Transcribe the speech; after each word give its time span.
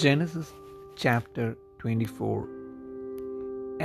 Genesis 0.00 0.50
chapter 1.02 1.46
24 1.80 2.48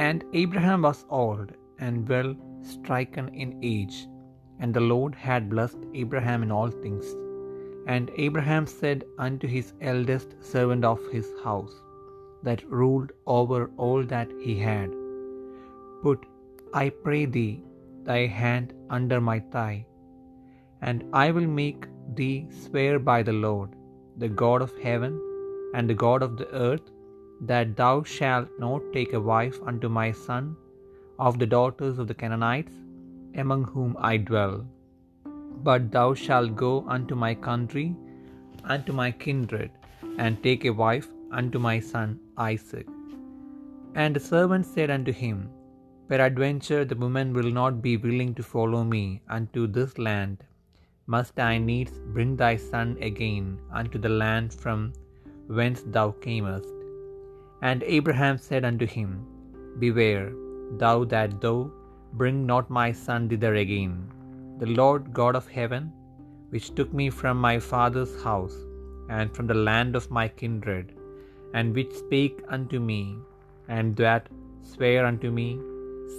And 0.03 0.23
Abraham 0.41 0.83
was 0.87 0.99
old 1.09 1.49
and 1.85 2.07
well 2.11 2.29
stricken 2.73 3.27
in 3.43 3.49
age, 3.69 3.97
and 4.59 4.73
the 4.73 4.85
Lord 4.91 5.17
had 5.23 5.49
blessed 5.53 5.81
Abraham 6.03 6.45
in 6.45 6.53
all 6.57 6.71
things. 6.83 7.09
And 7.93 8.13
Abraham 8.27 8.65
said 8.75 9.03
unto 9.25 9.49
his 9.55 9.73
eldest 9.91 10.37
servant 10.53 10.85
of 10.91 11.01
his 11.15 11.33
house, 11.43 11.75
that 12.47 12.63
ruled 12.83 13.11
over 13.39 13.59
all 13.75 14.01
that 14.15 14.31
he 14.45 14.55
had, 14.69 14.95
Put, 16.05 16.25
I 16.83 16.85
pray 17.05 17.23
thee, 17.37 17.53
thy 18.09 18.21
hand 18.41 18.73
under 18.99 19.19
my 19.31 19.39
thigh, 19.55 19.79
and 20.81 21.03
I 21.25 21.27
will 21.37 21.51
make 21.61 21.93
thee 22.19 22.39
swear 22.63 22.95
by 23.13 23.21
the 23.29 23.39
Lord, 23.47 23.71
the 24.23 24.33
God 24.43 24.61
of 24.61 24.81
heaven 24.89 25.15
and 25.75 25.89
the 25.89 26.01
God 26.05 26.21
of 26.27 26.33
the 26.39 26.49
earth, 26.67 26.85
that 27.51 27.75
thou 27.81 27.95
shalt 28.15 28.51
not 28.65 28.83
take 28.95 29.13
a 29.15 29.25
wife 29.33 29.57
unto 29.71 29.89
my 29.99 30.09
son 30.27 30.45
of 31.27 31.39
the 31.41 31.51
daughters 31.57 31.97
of 32.01 32.07
the 32.11 32.19
Canaanites, 32.21 32.75
among 33.43 33.63
whom 33.73 33.91
I 34.11 34.15
dwell, 34.29 34.55
but 35.67 35.91
thou 35.95 36.07
shalt 36.25 36.61
go 36.65 36.73
unto 36.95 37.15
my 37.25 37.33
country, 37.49 37.87
unto 38.75 38.93
my 39.01 39.09
kindred, 39.25 39.71
and 40.23 40.43
take 40.47 40.65
a 40.65 40.77
wife 40.85 41.07
unto 41.39 41.59
my 41.69 41.77
son 41.91 42.09
Isaac. 42.51 42.87
And 44.01 44.13
the 44.15 44.25
servant 44.31 44.65
said 44.73 44.91
unto 44.97 45.13
him, 45.23 45.37
Peradventure 46.09 46.83
the 46.89 46.99
woman 47.03 47.29
will 47.37 47.51
not 47.61 47.75
be 47.85 47.93
willing 48.05 48.31
to 48.37 48.43
follow 48.53 48.81
me 48.95 49.03
unto 49.37 49.61
this 49.77 49.93
land. 50.07 50.37
Must 51.13 51.37
I 51.51 51.55
needs 51.69 51.95
bring 52.15 52.31
thy 52.41 52.55
son 52.71 52.89
again 53.09 53.47
unto 53.79 53.97
the 54.05 54.13
land 54.23 54.47
from 54.63 54.79
whence 55.47 55.81
thou 55.95 56.11
camest? 56.25 56.73
And 57.61 57.83
Abraham 57.83 58.37
said 58.37 58.65
unto 58.65 58.85
him, 58.85 59.25
Beware 59.79 60.33
thou 60.83 61.03
that 61.05 61.41
thou 61.41 61.71
bring 62.13 62.45
not 62.45 62.69
my 62.69 62.91
son 62.91 63.29
thither 63.29 63.55
again. 63.55 63.95
The 64.59 64.71
Lord 64.81 65.13
God 65.13 65.35
of 65.35 65.47
heaven, 65.47 65.91
which 66.49 66.73
took 66.75 66.93
me 66.93 67.09
from 67.09 67.37
my 67.37 67.59
father's 67.59 68.13
house, 68.23 68.57
and 69.09 69.33
from 69.35 69.47
the 69.47 69.61
land 69.69 69.95
of 69.95 70.11
my 70.17 70.27
kindred, 70.27 70.93
and 71.53 71.75
which 71.75 71.93
spake 71.93 72.39
unto 72.55 72.79
me, 72.79 73.01
and 73.67 73.95
that 73.95 74.27
sware 74.73 75.05
unto 75.05 75.29
me, 75.31 75.49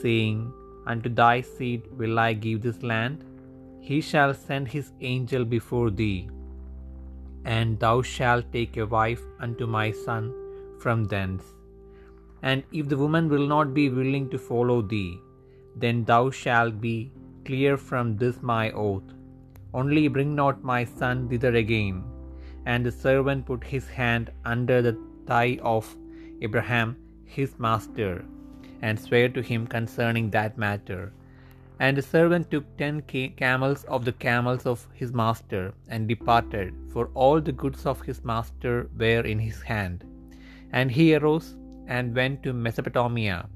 saying, 0.03 0.53
Unto 0.87 1.09
thy 1.09 1.41
seed 1.41 1.83
will 1.99 2.19
I 2.19 2.33
give 2.33 2.63
this 2.63 2.83
land, 2.83 3.25
he 3.81 4.01
shall 4.01 4.33
send 4.35 4.69
his 4.69 4.93
angel 5.01 5.45
before 5.45 5.91
thee, 5.91 6.29
and 7.55 7.79
thou 7.85 7.97
shalt 8.15 8.53
take 8.57 8.77
a 8.77 8.91
wife 8.97 9.23
unto 9.47 9.67
my 9.79 9.87
son 10.07 10.25
from 10.83 11.05
thence. 11.13 11.45
And 12.43 12.63
if 12.81 12.89
the 12.91 13.01
woman 13.03 13.29
will 13.33 13.47
not 13.55 13.73
be 13.79 13.87
willing 13.99 14.27
to 14.31 14.39
follow 14.51 14.79
thee, 14.83 15.13
then 15.85 16.05
thou 16.11 16.23
shalt 16.43 16.81
be 16.81 16.97
clear 17.45 17.77
from 17.89 18.17
this 18.23 18.43
my 18.43 18.65
oath. 18.73 19.09
Only 19.81 20.05
bring 20.17 20.35
not 20.43 20.69
my 20.73 20.83
son 20.85 21.29
thither 21.31 21.55
again. 21.65 22.05
And 22.73 22.85
the 22.85 22.97
servant 23.07 23.47
put 23.51 23.65
his 23.75 23.89
hand 23.89 24.31
under 24.45 24.79
the 24.87 24.95
thigh 25.27 25.59
of 25.75 25.97
Abraham 26.47 26.97
his 27.37 27.59
master, 27.59 28.25
and 28.83 28.99
sware 28.99 29.29
to 29.37 29.43
him 29.51 29.67
concerning 29.67 30.31
that 30.31 30.57
matter. 30.65 31.13
And 31.79 31.97
the 31.97 32.03
servant 32.03 32.51
took 32.51 32.65
ten 32.79 33.03
camels 33.03 33.85
of 33.85 34.05
the 34.05 34.13
camels 34.13 34.65
of 34.65 34.87
his 34.95 35.13
master, 35.13 35.75
and 35.89 36.09
departed, 36.09 36.75
for 36.93 37.11
all 37.15 37.41
the 37.41 37.53
goods 37.53 37.85
of 37.85 38.01
his 38.01 38.25
master 38.25 38.89
were 38.97 39.21
in 39.33 39.39
his 39.39 39.61
hand. 39.63 40.05
And 40.73 40.91
he 40.91 41.15
arose 41.15 41.57
and 41.87 42.15
went 42.15 42.43
to 42.43 42.53
Mesopotamia, 42.53 43.49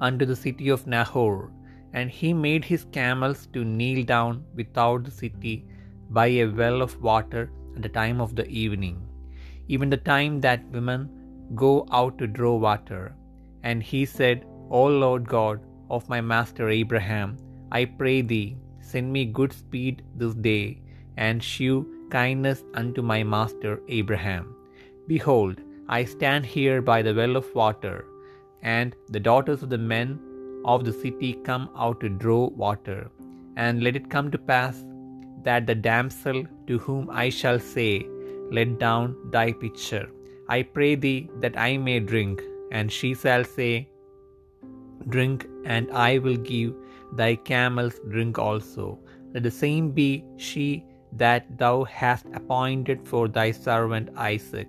unto 0.00 0.26
the 0.26 0.36
city 0.36 0.68
of 0.68 0.86
Nahor, 0.86 1.50
and 1.94 2.10
he 2.10 2.32
made 2.32 2.64
his 2.64 2.84
camels 2.92 3.46
to 3.54 3.64
kneel 3.64 4.04
down 4.04 4.44
without 4.54 5.04
the 5.04 5.10
city 5.10 5.64
by 6.10 6.26
a 6.26 6.46
well 6.46 6.82
of 6.82 7.02
water 7.02 7.50
at 7.76 7.82
the 7.82 7.88
time 7.88 8.20
of 8.20 8.36
the 8.36 8.46
evening, 8.48 8.96
even 9.68 9.88
the 9.88 9.96
time 9.96 10.40
that 10.40 10.64
women 10.70 11.08
go 11.54 11.86
out 11.90 12.18
to 12.18 12.26
draw 12.26 12.56
water. 12.56 13.14
And 13.62 13.82
he 13.82 14.04
said, 14.04 14.44
O 14.70 14.84
Lord 14.86 15.26
God 15.26 15.60
of 15.90 16.08
my 16.08 16.20
master 16.20 16.68
Abraham, 16.68 17.36
I 17.72 17.84
pray 17.84 18.20
thee, 18.22 18.56
send 18.80 19.12
me 19.12 19.24
good 19.24 19.52
speed 19.52 20.02
this 20.16 20.34
day, 20.34 20.80
and 21.16 21.42
shew 21.42 21.86
kindness 22.10 22.64
unto 22.74 23.02
my 23.02 23.22
master 23.22 23.80
Abraham. 23.88 24.54
Behold, 25.06 25.60
I 25.88 26.04
stand 26.04 26.46
here 26.46 26.80
by 26.80 27.02
the 27.02 27.14
well 27.14 27.36
of 27.36 27.54
water, 27.54 28.06
and 28.62 28.94
the 29.08 29.20
daughters 29.20 29.62
of 29.62 29.70
the 29.70 29.78
men 29.78 30.18
of 30.64 30.84
the 30.84 30.92
city 30.92 31.34
come 31.44 31.68
out 31.76 32.00
to 32.00 32.08
draw 32.08 32.48
water. 32.48 33.10
And 33.56 33.82
let 33.82 33.96
it 33.96 34.10
come 34.10 34.30
to 34.30 34.38
pass 34.38 34.84
that 35.42 35.66
the 35.66 35.74
damsel 35.74 36.44
to 36.66 36.78
whom 36.78 37.10
I 37.10 37.28
shall 37.28 37.58
say, 37.60 38.06
Let 38.50 38.78
down 38.78 39.16
thy 39.30 39.52
pitcher, 39.52 40.08
I 40.48 40.62
pray 40.62 40.94
thee 40.94 41.28
that 41.40 41.58
I 41.58 41.76
may 41.76 42.00
drink, 42.00 42.42
and 42.72 42.90
she 42.90 43.14
shall 43.14 43.44
say, 43.44 43.88
Drink, 45.08 45.46
and 45.64 45.90
I 45.92 46.18
will 46.18 46.36
give 46.36 46.74
thy 47.12 47.36
camels 47.36 48.00
drink 48.08 48.38
also. 48.38 48.98
Let 49.32 49.42
the 49.42 49.50
same 49.50 49.90
be 49.90 50.24
she 50.36 50.84
that 51.12 51.58
thou 51.58 51.84
hast 51.84 52.26
appointed 52.34 53.06
for 53.06 53.28
thy 53.28 53.50
servant 53.50 54.10
Isaac, 54.16 54.68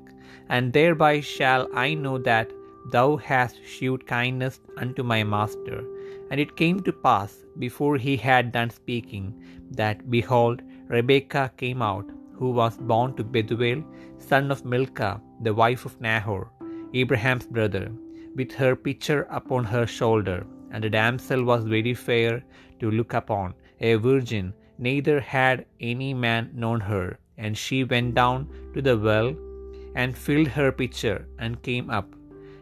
and 0.49 0.71
thereby 0.71 1.21
shall 1.21 1.67
I 1.73 1.93
know 1.93 2.17
that 2.19 2.51
thou 2.91 3.17
hast 3.17 3.59
shewed 3.65 4.05
kindness 4.05 4.59
unto 4.77 5.03
my 5.03 5.23
master. 5.23 5.83
And 6.29 6.39
it 6.39 6.55
came 6.55 6.81
to 6.81 6.91
pass, 6.91 7.37
before 7.59 7.97
he 7.97 8.17
had 8.17 8.51
done 8.51 8.69
speaking, 8.69 9.33
that, 9.71 10.09
behold, 10.09 10.61
Rebekah 10.87 11.51
came 11.57 11.81
out, 11.81 12.05
who 12.33 12.51
was 12.51 12.77
born 12.77 13.15
to 13.15 13.23
Bethuel, 13.23 13.83
son 14.17 14.51
of 14.51 14.65
Milcah, 14.65 15.21
the 15.41 15.53
wife 15.53 15.85
of 15.85 15.99
Nahor, 16.01 16.51
Abraham's 16.93 17.45
brother, 17.45 17.91
with 18.35 18.51
her 18.53 18.75
pitcher 18.75 19.27
upon 19.29 19.63
her 19.63 19.87
shoulder. 19.87 20.45
And 20.71 20.83
the 20.83 20.89
damsel 20.89 21.43
was 21.43 21.63
very 21.63 21.93
fair 21.93 22.43
to 22.79 22.91
look 22.91 23.13
upon, 23.13 23.53
a 23.79 23.95
virgin, 23.95 24.53
neither 24.77 25.19
had 25.19 25.65
any 25.79 26.13
man 26.13 26.51
known 26.53 26.79
her. 26.81 27.19
And 27.37 27.57
she 27.57 27.83
went 27.83 28.15
down 28.15 28.49
to 28.73 28.81
the 28.81 28.97
well, 28.97 29.35
and 29.95 30.17
filled 30.17 30.47
her 30.47 30.71
pitcher, 30.71 31.27
and 31.39 31.61
came 31.61 31.89
up. 31.89 32.07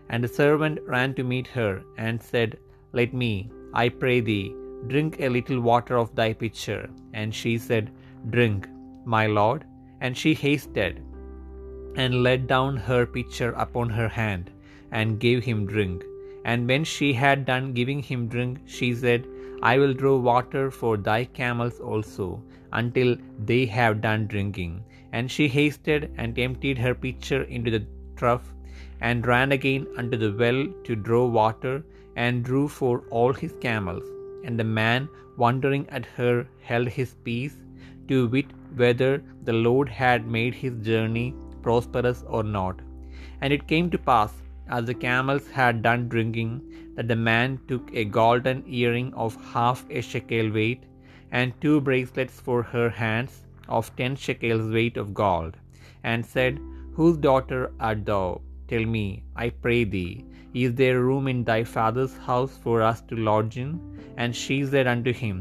And 0.09 0.23
the 0.23 0.27
servant 0.27 0.79
ran 0.85 1.15
to 1.15 1.23
meet 1.23 1.47
her, 1.47 1.83
and 1.97 2.21
said, 2.21 2.57
Let 2.91 3.13
me, 3.13 3.49
I 3.73 3.89
pray 3.89 4.19
thee, 4.19 4.53
drink 4.87 5.19
a 5.19 5.29
little 5.29 5.61
water 5.61 5.97
of 5.97 6.15
thy 6.15 6.33
pitcher. 6.33 6.89
And 7.13 7.33
she 7.33 7.57
said, 7.57 7.91
Drink, 8.29 8.67
my 9.05 9.25
lord. 9.27 9.65
And 10.01 10.15
she 10.17 10.33
hasted, 10.33 11.01
and 11.95 12.23
let 12.23 12.47
down 12.47 12.75
her 12.75 13.05
pitcher 13.05 13.51
upon 13.53 13.89
her 13.89 14.07
hand, 14.07 14.51
and 14.99 15.19
gave 15.25 15.43
him 15.49 15.59
drink. 15.73 16.03
And 16.45 16.67
when 16.71 16.83
she 16.93 17.09
had 17.23 17.45
done 17.51 17.73
giving 17.79 18.01
him 18.09 18.21
drink, 18.33 18.59
she 18.75 18.89
said, 19.03 19.27
I 19.71 19.77
will 19.81 19.93
draw 20.01 20.17
water 20.31 20.63
for 20.79 20.93
thy 20.97 21.21
camels 21.39 21.79
also, 21.91 22.27
until 22.81 23.15
they 23.49 23.61
have 23.77 24.01
done 24.07 24.27
drinking. 24.33 24.73
And 25.15 25.31
she 25.35 25.47
hasted 25.47 26.11
and 26.17 26.43
emptied 26.47 26.79
her 26.85 26.95
pitcher 27.05 27.41
into 27.57 27.71
the 27.75 27.83
trough, 28.19 28.47
and 29.07 29.27
ran 29.31 29.51
again 29.57 29.87
unto 30.01 30.17
the 30.23 30.33
well 30.41 30.61
to 30.87 30.95
draw 31.07 31.25
water, 31.39 31.75
and 32.23 32.45
drew 32.47 32.67
for 32.67 32.95
all 33.09 33.33
his 33.43 33.55
camels. 33.67 34.05
And 34.45 34.59
the 34.59 34.69
man, 34.81 35.07
wondering 35.43 35.85
at 35.97 36.05
her, 36.17 36.35
held 36.69 36.89
his 36.99 37.11
peace, 37.27 37.57
to 38.09 38.27
wit 38.33 38.49
whether 38.81 39.11
the 39.47 39.57
Lord 39.67 39.89
had 40.03 40.33
made 40.37 40.53
his 40.63 40.75
journey 40.89 41.27
prosperous 41.65 42.23
or 42.27 42.43
not. 42.43 42.79
And 43.41 43.53
it 43.55 43.67
came 43.71 43.89
to 43.91 43.97
pass, 44.11 44.33
as 44.75 44.85
the 44.85 44.99
camels 45.05 45.47
had 45.57 45.81
done 45.87 46.03
drinking, 46.13 46.51
that 46.95 47.07
the 47.11 47.21
man 47.29 47.59
took 47.69 47.89
a 48.01 48.11
golden 48.19 48.59
earring 48.81 49.09
of 49.25 49.35
half 49.53 49.79
a 49.99 50.01
shekel 50.09 50.49
weight, 50.57 50.83
and 51.39 51.59
two 51.63 51.77
bracelets 51.87 52.39
for 52.47 52.59
her 52.73 52.89
hands 53.03 53.35
of 53.77 53.95
ten 53.99 54.15
shekels 54.23 54.67
weight 54.77 54.97
of 55.03 55.13
gold, 55.23 55.53
and 56.11 56.25
said, 56.33 56.59
Whose 56.97 57.17
daughter 57.29 57.61
art 57.79 58.01
thou? 58.11 58.41
Tell 58.71 58.85
me, 58.97 59.05
I 59.43 59.49
pray 59.65 59.81
thee, 59.95 60.25
is 60.63 60.73
there 60.79 61.05
room 61.07 61.27
in 61.33 61.43
thy 61.43 61.61
father's 61.75 62.15
house 62.29 62.55
for 62.65 62.77
us 62.91 63.01
to 63.09 63.15
lodge 63.29 63.57
in? 63.63 63.71
And 64.17 64.35
she 64.41 64.57
said 64.73 64.87
unto 64.95 65.13
him, 65.23 65.37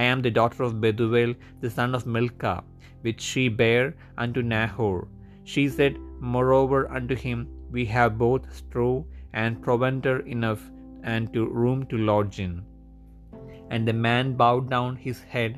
I 0.00 0.02
am 0.12 0.22
the 0.22 0.36
daughter 0.38 0.62
of 0.68 0.80
Bethuel, 0.84 1.34
the 1.62 1.70
son 1.78 1.94
of 1.94 2.06
Milcah, 2.06 2.62
which 3.02 3.20
she 3.20 3.44
bare 3.48 3.88
unto 4.24 4.42
Nahor. 4.42 5.08
She 5.52 5.68
said 5.68 5.98
moreover 6.34 6.80
unto 6.98 7.14
him, 7.14 7.40
We 7.76 7.84
have 7.96 8.22
both 8.26 8.44
straw 8.60 8.94
and 9.42 9.62
provender 9.66 10.16
enough, 10.36 10.62
and 11.12 11.32
to 11.34 11.42
room 11.60 11.80
to 11.90 11.96
lodge 12.10 12.36
in. 12.44 12.52
And 13.72 13.88
the 13.88 13.98
man 14.06 14.26
bowed 14.42 14.66
down 14.74 14.92
his 15.06 15.20
head 15.32 15.54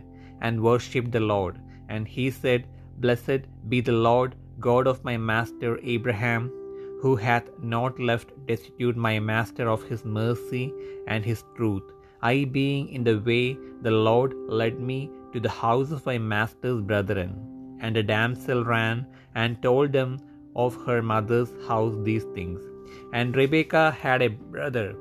and 0.46 0.64
worshipped 0.66 1.12
the 1.16 1.26
Lord. 1.32 1.56
And 1.92 2.08
he 2.14 2.26
said, 2.42 2.62
Blessed 3.04 3.42
be 3.72 3.80
the 3.88 3.98
Lord 4.08 4.30
God 4.66 4.86
of 4.92 5.04
my 5.08 5.16
master 5.30 5.72
Abraham, 5.94 6.44
who 7.02 7.12
hath 7.26 7.48
not 7.74 8.00
left 8.10 8.30
destitute 8.50 8.98
my 9.08 9.14
master 9.32 9.66
of 9.74 9.82
his 9.90 10.04
mercy 10.20 10.66
and 11.12 11.24
his 11.30 11.42
truth. 11.58 11.86
I 12.30 12.36
being 12.58 12.84
in 12.96 13.04
the 13.08 13.18
way, 13.30 13.44
the 13.86 13.96
Lord 14.08 14.32
led 14.62 14.76
me 14.90 14.98
to 15.34 15.40
the 15.46 15.56
house 15.64 15.90
of 15.96 16.06
my 16.10 16.18
master's 16.34 16.80
brethren. 16.90 17.30
And 17.84 17.94
a 17.96 18.08
damsel 18.14 18.62
ran 18.74 19.06
and 19.42 19.62
told 19.66 19.92
them 19.98 20.10
of 20.64 20.76
her 20.86 21.00
mother's 21.02 21.52
house 21.68 21.94
these 22.08 22.26
things. 22.36 22.60
And 23.12 23.36
Rebekah 23.36 23.90
had 23.90 24.22
a 24.22 24.28
brother, 24.28 24.96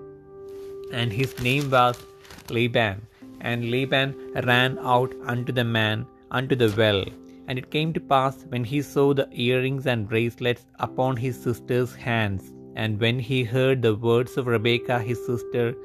and 0.92 1.12
his 1.12 1.40
name 1.40 1.70
was 1.70 1.98
Laban. 2.50 3.02
And 3.42 3.70
Laban 3.72 4.16
ran 4.50 4.78
out 4.80 5.14
unto 5.26 5.52
the 5.52 5.64
man 5.64 6.06
unto 6.32 6.56
the 6.56 6.74
well. 6.78 7.06
And 7.48 7.60
it 7.60 7.70
came 7.70 7.94
to 7.94 8.00
pass 8.00 8.46
when 8.50 8.64
he 8.64 8.82
saw 8.82 9.14
the 9.14 9.28
earrings 9.32 9.86
and 9.86 10.10
bracelets 10.10 10.66
upon 10.80 11.16
his 11.16 11.42
sister's 11.48 11.94
hands, 11.94 12.52
and 12.76 13.00
when 13.00 13.20
he 13.20 13.44
heard 13.44 13.82
the 13.82 13.96
words 13.96 14.36
of 14.38 14.48
Rebekah 14.48 15.00
his 15.10 15.24
sister, 15.26 15.76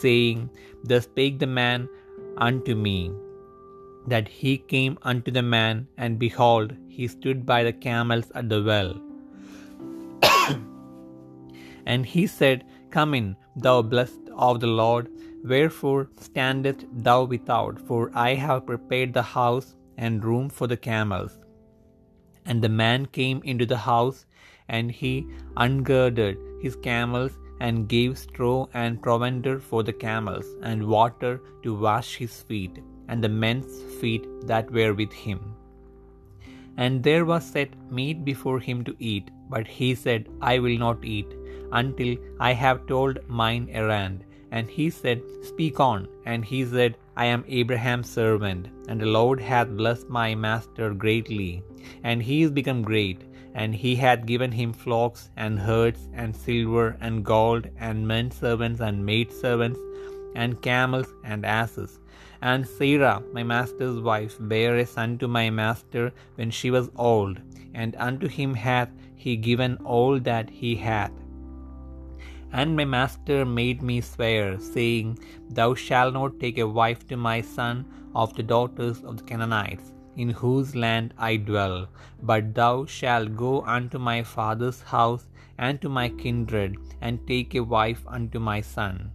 saying, 0.00 0.48
Thus 0.84 1.04
spake 1.04 1.38
the 1.40 1.46
man 1.46 1.88
unto 2.36 2.74
me, 2.74 3.12
that 4.06 4.28
he 4.28 4.58
came 4.58 4.96
unto 5.02 5.30
the 5.30 5.42
man, 5.42 5.88
and 5.96 6.18
behold, 6.18 6.74
he 6.88 7.08
stood 7.08 7.44
by 7.44 7.62
the 7.64 7.72
camels 7.72 8.30
at 8.34 8.48
the 8.48 8.62
well. 8.62 8.94
And 11.92 12.06
he 12.14 12.26
said, 12.38 12.64
Come 12.94 13.14
in, 13.18 13.28
thou 13.56 13.76
blessed 13.92 14.30
of 14.46 14.60
the 14.60 14.72
Lord, 14.82 15.10
wherefore 15.52 16.10
standest 16.28 16.84
thou 17.08 17.18
without? 17.34 17.80
For 17.88 18.00
I 18.28 18.30
have 18.46 18.70
prepared 18.70 19.12
the 19.14 19.28
house 19.38 19.74
and 19.96 20.24
room 20.30 20.48
for 20.58 20.66
the 20.72 20.82
camels. 20.90 21.38
And 22.46 22.62
the 22.62 22.74
man 22.82 23.06
came 23.18 23.40
into 23.52 23.66
the 23.72 23.82
house, 23.92 24.20
and 24.76 24.90
he 25.00 25.14
ungirded 25.64 26.36
his 26.64 26.76
camels, 26.88 27.32
and 27.66 27.88
gave 27.94 28.12
straw 28.16 28.58
and 28.82 29.02
provender 29.06 29.54
for 29.70 29.82
the 29.88 29.96
camels, 30.06 30.48
and 30.70 30.90
water 30.96 31.32
to 31.64 31.78
wash 31.86 32.10
his 32.22 32.36
feet, 32.50 32.76
and 33.08 33.24
the 33.24 33.34
men's 33.44 33.74
feet 34.00 34.28
that 34.50 34.70
were 34.78 34.94
with 35.00 35.14
him. 35.24 35.40
And 36.76 37.02
there 37.08 37.24
was 37.32 37.52
set 37.54 37.70
meat 37.98 38.24
before 38.30 38.60
him 38.68 38.84
to 38.88 38.94
eat, 39.12 39.32
but 39.54 39.66
he 39.78 39.90
said, 40.04 40.28
I 40.52 40.54
will 40.64 40.78
not 40.86 41.04
eat 41.16 41.37
until 41.72 42.16
I 42.40 42.52
have 42.52 42.86
told 42.86 43.18
mine 43.28 43.68
errand. 43.70 44.24
And 44.50 44.68
he 44.68 44.88
said, 44.90 45.22
Speak 45.42 45.78
on. 45.78 46.08
And 46.24 46.44
he 46.44 46.64
said, 46.64 46.96
I 47.18 47.24
am 47.24 47.44
Abraham's 47.48 48.08
servant, 48.08 48.68
and 48.88 49.00
the 49.00 49.06
Lord 49.06 49.40
hath 49.40 49.76
blessed 49.76 50.08
my 50.08 50.36
master 50.36 50.94
greatly, 50.94 51.64
and 52.04 52.22
he 52.22 52.42
is 52.42 52.52
become 52.52 52.82
great, 52.82 53.22
and 53.54 53.74
he 53.74 53.96
hath 53.96 54.24
given 54.24 54.52
him 54.52 54.72
flocks 54.72 55.28
and 55.36 55.58
herds, 55.58 56.08
and 56.14 56.36
silver 56.36 56.96
and 57.00 57.24
gold, 57.24 57.66
and 57.76 58.06
men 58.06 58.30
servants 58.30 58.80
and 58.80 59.04
maid 59.04 59.32
servants, 59.32 59.80
and 60.36 60.62
camels 60.62 61.12
and 61.24 61.44
asses. 61.44 61.98
And 62.40 62.68
Sarah, 62.68 63.20
my 63.32 63.42
master's 63.42 63.98
wife, 63.98 64.36
bare 64.38 64.76
a 64.76 64.86
son 64.86 65.18
to 65.18 65.26
my 65.26 65.50
master 65.50 66.12
when 66.36 66.52
she 66.52 66.70
was 66.70 66.88
old, 66.94 67.40
and 67.74 67.96
unto 67.98 68.28
him 68.28 68.54
hath 68.54 68.90
he 69.16 69.34
given 69.34 69.76
all 69.78 70.20
that 70.20 70.48
he 70.48 70.76
hath. 70.76 71.10
And 72.52 72.76
my 72.76 72.84
master 72.84 73.44
made 73.44 73.82
me 73.82 74.00
swear, 74.00 74.58
saying, 74.58 75.18
Thou 75.50 75.74
shalt 75.74 76.14
not 76.14 76.40
take 76.40 76.58
a 76.58 76.66
wife 76.66 77.06
to 77.08 77.16
my 77.16 77.40
son 77.40 77.84
of 78.14 78.34
the 78.34 78.42
daughters 78.42 79.02
of 79.04 79.18
the 79.18 79.24
Canaanites, 79.24 79.92
in 80.16 80.30
whose 80.30 80.74
land 80.74 81.14
I 81.18 81.36
dwell, 81.36 81.88
but 82.22 82.54
thou 82.54 82.86
shalt 82.86 83.36
go 83.36 83.62
unto 83.62 83.98
my 83.98 84.22
father's 84.22 84.80
house 84.80 85.26
and 85.58 85.80
to 85.82 85.88
my 85.88 86.08
kindred, 86.08 86.76
and 87.00 87.26
take 87.26 87.54
a 87.54 87.62
wife 87.62 88.02
unto 88.06 88.38
my 88.38 88.60
son. 88.60 89.12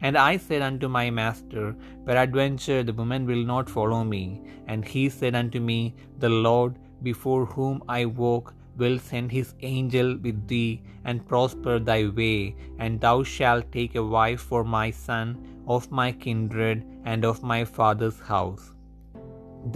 And 0.00 0.16
I 0.16 0.36
said 0.36 0.62
unto 0.62 0.88
my 0.88 1.10
master, 1.10 1.74
Peradventure 2.06 2.82
the 2.84 2.92
woman 2.92 3.26
will 3.26 3.44
not 3.44 3.68
follow 3.68 4.04
me. 4.04 4.42
And 4.68 4.84
he 4.84 5.08
said 5.08 5.34
unto 5.34 5.60
me, 5.60 5.94
The 6.18 6.28
Lord 6.28 6.78
before 7.02 7.46
whom 7.46 7.82
I 7.88 8.04
walk 8.04 8.54
will 8.78 8.98
send 8.98 9.32
his 9.32 9.54
angel 9.60 10.16
with 10.24 10.46
thee 10.48 10.82
and 11.04 11.26
prosper 11.30 11.78
thy 11.78 12.00
way, 12.20 12.56
and 12.78 13.00
thou 13.00 13.22
shalt 13.22 13.72
take 13.72 13.94
a 13.96 14.08
wife 14.16 14.40
for 14.40 14.64
my 14.64 14.90
son 14.90 15.36
of 15.76 15.90
my 16.00 16.10
kindred 16.12 16.84
and 17.04 17.24
of 17.30 17.42
my 17.42 17.64
father's 17.64 18.20
house. 18.20 18.72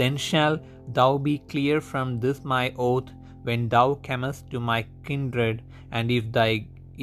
Then 0.01 0.17
shall 0.17 0.61
thou 0.99 1.11
be 1.19 1.39
clear 1.55 1.81
from 1.81 2.21
this 2.21 2.45
my 2.45 2.73
oath 2.89 3.11
when 3.49 3.69
thou 3.69 3.87
comest 4.09 4.51
to 4.51 4.61
my 4.61 4.81
kindred, 5.09 5.63
and 5.91 6.11
if 6.19 6.31
thy 6.39 6.51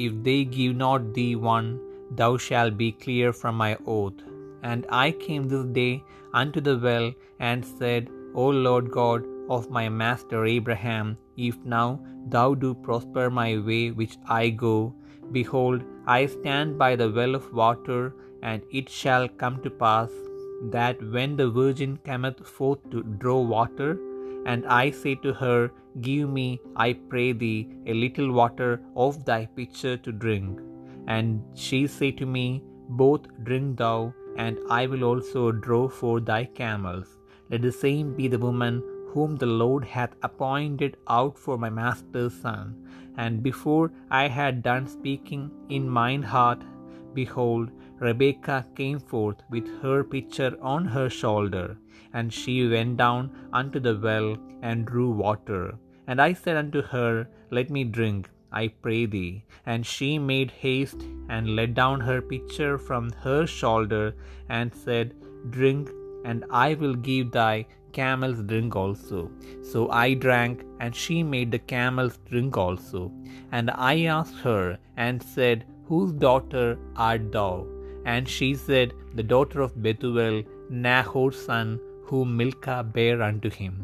if 0.06 0.12
they 0.26 0.38
give 0.44 0.76
not 0.76 1.12
thee 1.14 1.34
one, 1.36 1.68
thou 2.20 2.30
shalt 2.46 2.76
be 2.84 2.92
clear 3.04 3.32
from 3.40 3.56
my 3.64 3.72
oath. 3.96 4.22
And 4.62 4.86
I 4.90 5.10
came 5.26 5.48
this 5.48 5.66
day 5.80 6.02
unto 6.40 6.60
the 6.60 6.78
well, 6.86 7.12
and 7.50 7.64
said, 7.64 8.08
O 8.34 8.46
Lord 8.66 8.90
God 8.96 9.29
of 9.56 9.68
my 9.68 9.88
master 9.88 10.44
Abraham, 10.46 11.18
if 11.36 11.56
now 11.64 12.00
thou 12.28 12.54
do 12.54 12.72
prosper 12.74 13.28
my 13.28 13.58
way 13.58 13.90
which 13.90 14.16
I 14.26 14.50
go, 14.50 14.94
behold, 15.32 15.82
I 16.06 16.26
stand 16.26 16.78
by 16.78 16.96
the 16.96 17.10
well 17.10 17.34
of 17.34 17.52
water, 17.52 18.14
and 18.42 18.62
it 18.70 18.88
shall 18.88 19.28
come 19.28 19.60
to 19.62 19.70
pass 19.70 20.10
that 20.76 21.02
when 21.12 21.36
the 21.36 21.50
virgin 21.50 21.98
cometh 22.04 22.46
forth 22.46 22.78
to 22.90 23.02
draw 23.02 23.40
water, 23.40 23.98
and 24.46 24.66
I 24.66 24.90
say 24.90 25.14
to 25.16 25.32
her, 25.34 25.70
Give 26.00 26.28
me, 26.28 26.60
I 26.76 26.92
pray 26.92 27.32
thee, 27.32 27.68
a 27.86 27.94
little 27.94 28.32
water 28.32 28.80
of 28.94 29.24
thy 29.24 29.46
pitcher 29.46 29.96
to 29.96 30.12
drink. 30.12 30.60
And 31.08 31.42
she 31.54 31.86
say 31.86 32.12
to 32.12 32.26
me, 32.26 32.62
Both 32.88 33.26
drink 33.42 33.78
thou, 33.78 34.14
and 34.36 34.58
I 34.70 34.86
will 34.86 35.04
also 35.04 35.50
draw 35.50 35.88
for 35.88 36.20
thy 36.20 36.44
camels. 36.44 37.18
Let 37.50 37.62
the 37.62 37.72
same 37.72 38.14
be 38.14 38.28
the 38.28 38.38
woman 38.38 38.82
whom 39.12 39.36
the 39.36 39.52
Lord 39.62 39.84
hath 39.84 40.14
appointed 40.22 40.96
out 41.08 41.38
for 41.38 41.58
my 41.58 41.70
master's 41.70 42.34
son. 42.34 42.74
And 43.16 43.42
before 43.42 43.92
I 44.10 44.28
had 44.28 44.62
done 44.62 44.86
speaking 44.86 45.50
in 45.68 45.88
mine 45.88 46.22
heart, 46.22 46.62
behold, 47.14 47.70
Rebekah 47.98 48.66
came 48.74 48.98
forth 48.98 49.42
with 49.50 49.66
her 49.82 50.02
pitcher 50.02 50.56
on 50.62 50.86
her 50.86 51.08
shoulder, 51.10 51.76
and 52.14 52.32
she 52.32 52.56
went 52.68 52.96
down 52.96 53.30
unto 53.52 53.80
the 53.86 53.96
well 53.96 54.36
and 54.62 54.86
drew 54.86 55.10
water. 55.10 55.74
And 56.06 56.20
I 56.20 56.32
said 56.32 56.56
unto 56.56 56.82
her, 56.82 57.28
Let 57.50 57.68
me 57.68 57.84
drink, 57.84 58.30
I 58.52 58.68
pray 58.68 59.06
thee. 59.06 59.44
And 59.66 59.84
she 59.84 60.18
made 60.18 60.50
haste 60.50 61.02
and 61.28 61.54
let 61.56 61.74
down 61.74 62.00
her 62.00 62.20
pitcher 62.22 62.78
from 62.78 63.10
her 63.26 63.46
shoulder, 63.46 64.14
and 64.48 64.74
said, 64.74 65.14
Drink, 65.50 65.90
and 66.24 66.44
I 66.50 66.74
will 66.74 66.94
give 66.94 67.30
thy 67.32 67.66
camels 67.98 68.40
drink 68.50 68.76
also. 68.76 69.30
So 69.70 69.90
I 69.90 70.14
drank, 70.14 70.64
and 70.80 70.94
she 71.02 71.22
made 71.34 71.50
the 71.50 71.64
camels 71.74 72.18
drink 72.30 72.56
also. 72.56 73.02
And 73.52 73.70
I 73.92 73.94
asked 74.16 74.38
her, 74.46 74.78
and 74.96 75.22
said, 75.22 75.66
Whose 75.90 76.12
daughter 76.24 76.78
art 76.96 77.30
thou? 77.36 77.66
And 78.14 78.28
she 78.28 78.54
said, 78.54 78.92
The 79.14 79.28
daughter 79.34 79.60
of 79.60 79.80
Bethuel, 79.86 80.42
Nahor's 80.70 81.40
son, 81.50 81.80
whom 82.04 82.36
Milcah 82.36 82.82
bare 82.98 83.22
unto 83.30 83.50
him. 83.60 83.74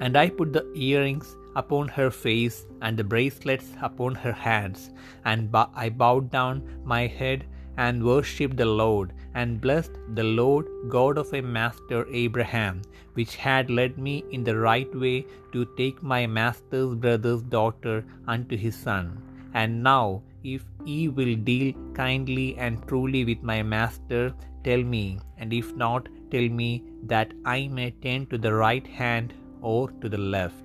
And 0.00 0.16
I 0.16 0.26
put 0.30 0.52
the 0.52 0.66
earrings 0.74 1.36
upon 1.56 1.88
her 1.88 2.10
face, 2.10 2.66
and 2.82 2.96
the 2.96 3.04
bracelets 3.12 3.70
upon 3.88 4.14
her 4.14 4.32
hands, 4.32 4.90
and 5.24 5.54
I 5.84 5.88
bowed 5.90 6.30
down 6.30 6.62
my 6.84 7.06
head 7.06 7.44
and 7.76 8.04
worshipped 8.10 8.56
the 8.56 8.70
Lord, 8.82 9.12
and 9.34 9.60
blessed 9.60 9.92
the 10.14 10.24
Lord 10.24 10.66
God 10.88 11.18
of 11.18 11.32
my 11.32 11.40
master 11.40 12.06
Abraham, 12.10 12.82
which 13.14 13.36
had 13.36 13.70
led 13.70 13.98
me 13.98 14.24
in 14.30 14.44
the 14.44 14.56
right 14.58 14.92
way 14.94 15.26
to 15.52 15.64
take 15.76 16.02
my 16.02 16.26
master's 16.26 16.94
brother's 16.94 17.42
daughter 17.42 18.04
unto 18.26 18.56
his 18.56 18.76
son. 18.76 19.22
And 19.54 19.82
now, 19.82 20.22
if 20.44 20.64
ye 20.84 21.08
will 21.08 21.36
deal 21.36 21.74
kindly 21.94 22.56
and 22.56 22.86
truly 22.88 23.24
with 23.24 23.42
my 23.42 23.62
master, 23.62 24.32
tell 24.64 24.82
me, 24.82 25.20
and 25.38 25.52
if 25.52 25.74
not, 25.74 26.08
tell 26.30 26.48
me, 26.48 26.84
that 27.04 27.32
I 27.44 27.68
may 27.68 27.90
turn 27.90 28.26
to 28.26 28.38
the 28.38 28.54
right 28.54 28.86
hand 28.86 29.34
or 29.60 29.90
to 30.00 30.08
the 30.08 30.18
left. 30.18 30.64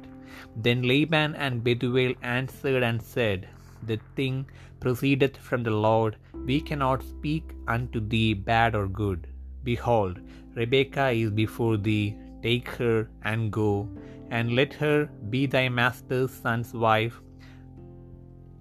Then 0.57 0.81
Laban 0.83 1.35
and 1.35 1.63
Bethuel 1.63 2.13
answered 2.21 2.83
and 2.83 3.01
said, 3.01 3.47
The 3.83 3.99
thing 4.15 4.45
proceedeth 4.79 5.37
from 5.37 5.63
the 5.63 5.71
Lord, 5.71 6.17
we 6.45 6.61
cannot 6.61 7.03
speak 7.03 7.53
unto 7.67 7.99
thee 8.13 8.33
bad 8.33 8.75
or 8.75 8.87
good. 8.87 9.27
Behold, 9.63 10.19
Rebekah 10.55 11.09
is 11.09 11.31
before 11.31 11.77
thee, 11.77 12.15
take 12.43 12.69
her 12.81 13.09
and 13.23 13.51
go, 13.51 13.89
and 14.29 14.55
let 14.59 14.73
her 14.73 15.09
be 15.29 15.45
thy 15.45 15.67
master's 15.69 16.31
son's 16.31 16.73
wife, 16.73 17.21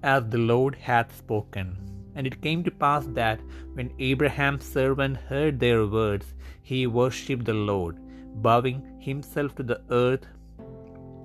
as 0.03 0.23
the 0.29 0.38
Lord 0.53 0.75
hath 0.75 1.17
spoken. 1.17 1.76
And 2.14 2.26
it 2.26 2.41
came 2.41 2.62
to 2.64 2.71
pass 2.71 3.07
that 3.21 3.41
when 3.75 3.93
Abraham's 3.99 4.64
servant 4.64 5.17
heard 5.17 5.59
their 5.59 5.87
words, 5.87 6.35
he 6.62 6.87
worshipped 6.87 7.45
the 7.45 7.61
Lord, 7.73 7.99
bowing 8.47 8.81
himself 9.00 9.55
to 9.57 9.62
the 9.62 9.81
earth 9.91 10.26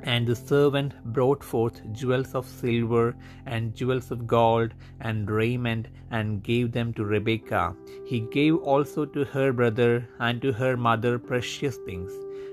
And 0.03 0.25
the 0.25 0.35
servant 0.35 0.93
brought 1.13 1.43
forth 1.43 1.81
jewels 1.91 2.33
of 2.33 2.45
silver 2.45 3.15
and 3.45 3.75
jewels 3.75 4.11
of 4.11 4.25
gold 4.27 4.73
and 5.01 5.29
raiment 5.29 5.87
and 6.09 6.41
gave 6.41 6.71
them 6.71 6.93
to 6.93 7.05
Rebekah. 7.05 7.75
He 8.05 8.21
gave 8.21 8.55
also 8.57 9.05
to 9.05 9.25
her 9.25 9.51
brother 9.51 10.07
and 10.19 10.41
to 10.41 10.51
her 10.53 10.77
mother 10.77 11.19
precious 11.19 11.77
things, 11.85 12.11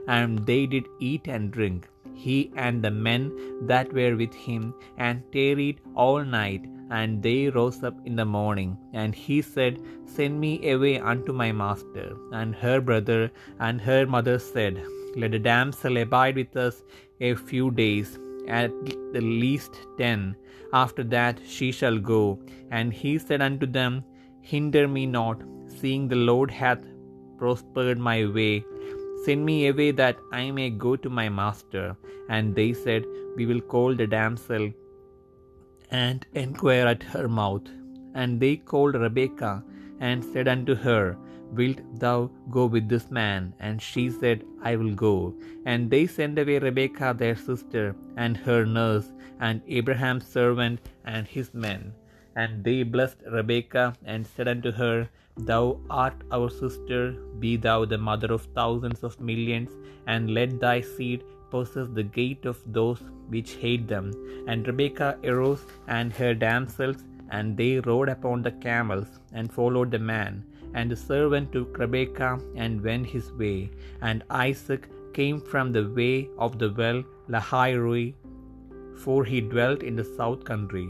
and 0.08 0.44
they 0.46 0.66
did 0.66 0.86
eat 1.00 1.28
and 1.28 1.50
drink, 1.50 1.88
he 2.14 2.52
and 2.56 2.82
the 2.82 2.90
men 2.90 3.32
that 3.66 3.92
were 3.92 4.16
with 4.16 4.34
him, 4.34 4.74
and 4.98 5.22
tarried 5.32 5.80
all 5.94 6.24
night. 6.24 6.64
And 6.88 7.20
they 7.20 7.48
rose 7.48 7.82
up 7.82 7.94
in 8.04 8.14
the 8.14 8.24
morning, 8.24 8.78
and 8.92 9.12
he 9.12 9.42
said, 9.42 9.80
Send 10.04 10.40
me 10.40 10.70
away 10.70 11.00
unto 11.00 11.32
my 11.32 11.50
master. 11.50 12.16
And 12.32 12.54
her 12.54 12.80
brother 12.80 13.32
and 13.58 13.80
her 13.80 14.06
mother 14.06 14.38
said, 14.38 14.80
Let 15.16 15.32
the 15.32 15.40
damsel 15.40 15.96
abide 15.96 16.36
with 16.36 16.56
us 16.56 16.84
a 17.20 17.34
few 17.34 17.70
days, 17.70 18.18
at 18.48 18.70
the 19.12 19.20
least 19.20 19.76
ten. 19.98 20.36
After 20.72 21.04
that 21.04 21.40
she 21.46 21.72
shall 21.72 21.98
go. 21.98 22.38
And 22.70 22.92
he 22.92 23.18
said 23.18 23.42
unto 23.42 23.66
them, 23.66 24.04
Hinder 24.42 24.86
me 24.86 25.06
not, 25.06 25.42
seeing 25.66 26.08
the 26.08 26.16
Lord 26.16 26.50
hath 26.50 26.84
prospered 27.38 27.98
my 27.98 28.26
way. 28.26 28.64
Send 29.24 29.44
me 29.44 29.68
away 29.68 29.90
that 29.92 30.16
I 30.32 30.50
may 30.50 30.70
go 30.70 30.96
to 30.96 31.10
my 31.10 31.28
master. 31.28 31.96
And 32.28 32.54
they 32.54 32.72
said, 32.72 33.04
We 33.36 33.46
will 33.46 33.60
call 33.60 33.94
the 33.94 34.06
damsel 34.06 34.72
and 35.90 36.26
enquire 36.34 36.86
at 36.86 37.02
her 37.02 37.28
mouth. 37.28 37.62
And 38.14 38.40
they 38.40 38.56
called 38.56 38.94
Rebekah 38.94 39.62
and 40.00 40.24
said 40.24 40.48
unto 40.48 40.74
her, 40.74 41.16
Wilt 41.52 41.80
thou 41.98 42.30
go 42.50 42.66
with 42.66 42.88
this 42.88 43.10
man? 43.10 43.54
And 43.60 43.80
she 43.80 44.10
said, 44.10 44.44
I 44.62 44.76
will 44.76 44.94
go. 44.94 45.34
And 45.64 45.90
they 45.90 46.06
sent 46.06 46.38
away 46.38 46.58
Rebekah 46.58 47.14
their 47.16 47.36
sister, 47.36 47.94
and 48.16 48.36
her 48.36 48.66
nurse, 48.66 49.12
and 49.40 49.62
Abraham's 49.68 50.26
servant, 50.26 50.80
and 51.04 51.26
his 51.26 51.54
men. 51.54 51.92
And 52.34 52.62
they 52.62 52.82
blessed 52.82 53.22
Rebekah, 53.30 53.94
and 54.04 54.26
said 54.26 54.48
unto 54.48 54.70
her, 54.72 55.08
Thou 55.38 55.80
art 55.90 56.14
our 56.32 56.50
sister, 56.50 57.12
be 57.38 57.56
thou 57.56 57.84
the 57.84 57.98
mother 57.98 58.32
of 58.32 58.48
thousands 58.54 59.02
of 59.04 59.20
millions, 59.20 59.70
and 60.06 60.34
let 60.34 60.60
thy 60.60 60.80
seed 60.80 61.24
possess 61.50 61.88
the 61.88 62.02
gate 62.02 62.44
of 62.44 62.58
those 62.66 63.02
which 63.28 63.52
hate 63.52 63.86
them. 63.86 64.12
And 64.48 64.66
Rebekah 64.66 65.18
arose 65.24 65.64
and 65.88 66.12
her 66.12 66.34
damsels, 66.34 67.04
and 67.30 67.56
they 67.56 67.80
rode 67.80 68.08
upon 68.08 68.42
the 68.42 68.52
camels, 68.52 69.08
and 69.32 69.52
followed 69.52 69.90
the 69.90 69.98
man. 69.98 70.44
And 70.76 70.90
the 70.90 70.96
servant 70.96 71.52
took 71.52 71.78
Rebekah 71.82 72.38
and 72.54 72.84
went 72.88 73.06
his 73.14 73.26
way. 73.32 73.70
And 74.02 74.22
Isaac 74.30 74.88
came 75.18 75.40
from 75.40 75.72
the 75.72 75.88
way 75.98 76.28
of 76.38 76.58
the 76.62 76.70
well 76.80 77.02
Lahairoi, 77.34 78.06
for 79.02 79.18
he 79.30 79.40
dwelt 79.40 79.82
in 79.82 79.96
the 79.96 80.08
south 80.18 80.44
country. 80.50 80.88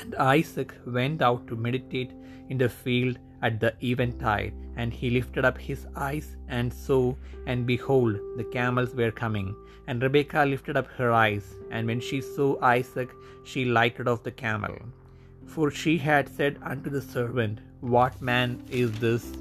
And 0.00 0.14
Isaac 0.16 0.74
went 0.98 1.22
out 1.28 1.46
to 1.48 1.56
meditate 1.66 2.12
in 2.48 2.58
the 2.58 2.68
field 2.68 3.18
at 3.42 3.58
the 3.62 3.72
eventide, 3.90 4.54
and 4.76 4.92
he 4.92 5.10
lifted 5.10 5.44
up 5.48 5.58
his 5.58 5.86
eyes 6.08 6.36
and 6.48 6.72
saw, 6.72 7.14
and 7.46 7.66
behold, 7.72 8.16
the 8.36 8.48
camels 8.58 8.94
were 9.00 9.10
coming. 9.24 9.54
And 9.86 10.02
Rebekah 10.02 10.44
lifted 10.52 10.76
up 10.80 10.88
her 10.98 11.10
eyes, 11.12 11.46
and 11.70 11.86
when 11.86 12.00
she 12.08 12.20
saw 12.20 12.48
Isaac, 12.60 13.10
she 13.44 13.64
lighted 13.64 14.08
off 14.08 14.22
the 14.28 14.36
camel. 14.44 14.76
For 15.52 15.70
she 15.70 15.98
had 15.98 16.28
said 16.28 16.58
unto 16.62 16.90
the 16.90 17.02
servant, 17.02 17.60
What 17.80 18.20
man 18.22 18.62
is 18.70 18.92
this 19.04 19.32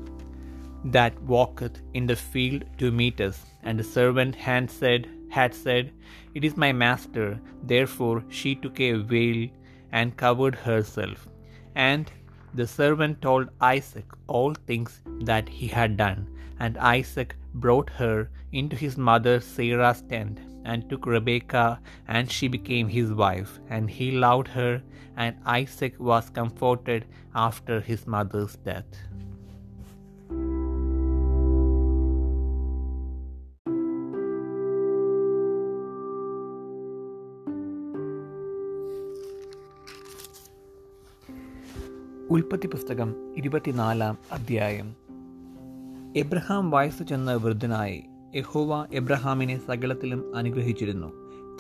that 0.86 1.22
walketh 1.22 1.82
in 1.94 2.08
the 2.08 2.16
field 2.16 2.66
to 2.80 2.92
meet 2.92 3.22
us? 3.22 3.46
And 3.63 3.80
the 3.80 3.84
servant 3.84 4.36
had 4.36 4.72
said, 4.72 5.08
had 5.30 5.54
said, 5.54 5.92
It 6.34 6.44
is 6.44 6.58
my 6.58 6.72
master. 6.72 7.39
Therefore 7.63 8.24
she 8.30 8.56
took 8.56 8.80
a 8.80 8.94
veil 9.13 9.50
and 9.92 10.18
covered 10.18 10.56
herself. 10.56 11.28
And 11.75 12.12
the 12.54 12.68
servant 12.68 13.22
told 13.22 13.50
Isaac 13.62 14.06
all 14.28 14.54
things 14.54 15.01
that 15.22 15.48
he 15.48 15.68
had 15.68 15.98
done. 15.98 16.28
And 16.60 16.78
Isaac 16.78 17.36
brought 17.54 17.89
her 17.92 18.30
into 18.51 18.75
his 18.75 18.98
mother 18.98 19.39
Sarah's 19.39 20.01
tent, 20.01 20.39
and 20.69 20.88
took 20.88 21.07
Rebekah, 21.07 21.81
and 22.09 22.31
she 22.31 22.49
became 22.49 22.88
his 22.88 23.12
wife. 23.12 23.61
And 23.69 23.91
he 23.91 24.11
loved 24.11 24.49
her, 24.49 24.83
and 25.17 25.35
Isaac 25.45 25.97
was 26.00 26.31
comforted 26.31 27.05
after 27.33 27.81
his 27.81 28.07
mother's 28.07 28.57
death. 28.71 28.95
ഉൽപ്പത്തി 42.35 42.67
പുസ്തകം 42.67 43.35
ഇരുപത്തിനാലാം 43.37 44.19
അധ്യായം 44.31 44.88
Abraham 46.23 46.71
വയസ്സു 46.71 47.05
ചെന്ന 47.05 47.35
വൃദ്ധനായി 47.35 47.99
യഹോവ 48.36 48.88
എബ്രഹാമിനെ 48.94 49.58
സകലത്തിലും 49.58 50.36
അനുഗ്രഹിച്ചിരുന്നു. 50.36 51.08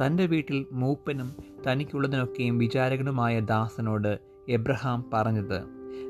തന്റെ 0.01 0.25
വീട്ടിൽ 0.25 0.65
മൂപ്പനും 0.71 1.33
തനിക്കുള്ളതിനൊക്കെയും 1.67 2.57
വിചാരകനുമായ 2.57 3.39
ദാസനോട് 3.39 4.19
എബ്രഹാം 4.49 5.09
പറഞ്ഞത് 5.13 5.63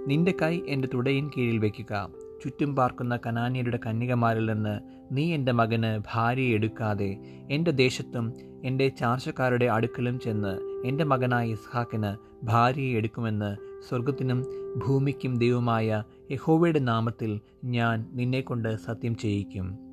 നിന്റെ 0.08 0.34
കൈ 0.42 0.62
എന്റെ 0.68 0.88
തുടയിൻ 0.94 1.30
കീഴിൽ 1.38 1.58
വയ്ക്കുക. 1.58 2.10
ചുറ്റും 2.44 2.76
പാർക്കുന്ന 2.76 3.20
കനാനിയരുടെ 3.26 3.80
കന്യകമാരിൽ 3.86 4.54
നിന്ന് 4.54 4.80
നീ 5.12 5.34
എന്റെ 5.34 5.52
മകന് 5.52 6.00
ഭാര്യയെ 6.14 6.54
എടുക്കാതെ 6.54 7.18
എന്റെ 7.50 7.72
ദേശത്തും 7.72 8.34
എന്റെ 8.64 8.88
ചാർച്ചക്കാരുടെ 8.88 9.66
അടുക്കലും 9.66 10.20
ചെന്ന് 10.20 10.84
എന്റെ 10.88 11.04
മകനായ 11.04 11.48
ഇസ്ഹാക്കിന് 11.48 12.46
ഭാര്യയെ 12.46 12.96
എടുക്കുമെന്ന് 12.96 13.58
സ്വർഗത്തിനും 13.90 14.46
ഭൂമിക്കും 14.78 15.38
ദൈവമായ 15.38 16.04
യഹോവയുടെ 16.32 16.80
നാമത്തിൽ 16.80 17.40
ഞാൻ 17.64 18.06
നിന്നെക്കൊണ്ട് 18.14 18.76
സത്യം 18.76 19.18
ചെയ്യിക്കും. 19.18 19.89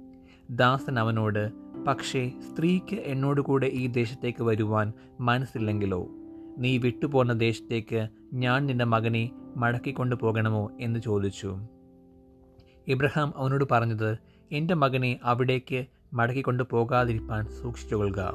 ദാസൻ 0.50 0.98
അവനോട് 0.98 1.52
പക്ഷേ 1.84 2.32
സ്ത്രീക്ക് 2.40 2.94
എന്നോടുകൂടെ 2.94 3.66
ഈ 3.66 3.86
ദേശത്തേക്ക് 3.86 4.42
വരുവാൻ 4.42 4.92
മനസ്സില്ലെങ്കിലോ? 5.20 6.06
നീ 6.58 6.78
വിട്ടുപോന്ന 6.78 7.32
ദേശത്തേക്ക് 7.32 8.08
ഞാൻ 8.34 8.66
നിന്റെ 8.66 8.84
മകനെ 8.84 9.30
മടക്കിക്കൊണ്ടു 9.56 10.16
പോകണമോ? 10.16 10.70
എന്ന് 10.80 11.00
ചോദിച്ചു. 11.00 11.58
ഇബ്രഹാം 12.88 13.32
അവനോട് 13.36 13.64
പറഞ്ഞത് 13.70 14.16
എന്റെ 14.52 14.74
മകനെ 14.74 15.20
അവിടേക്ക് 15.22 15.84
മടക്കിക്കൊണ്ടു 16.12 16.64
പോകാതിരിപ്പാൻ 16.70 17.46
സൂക്ഷിച്ചുകൊള്ളുക. 17.62 18.34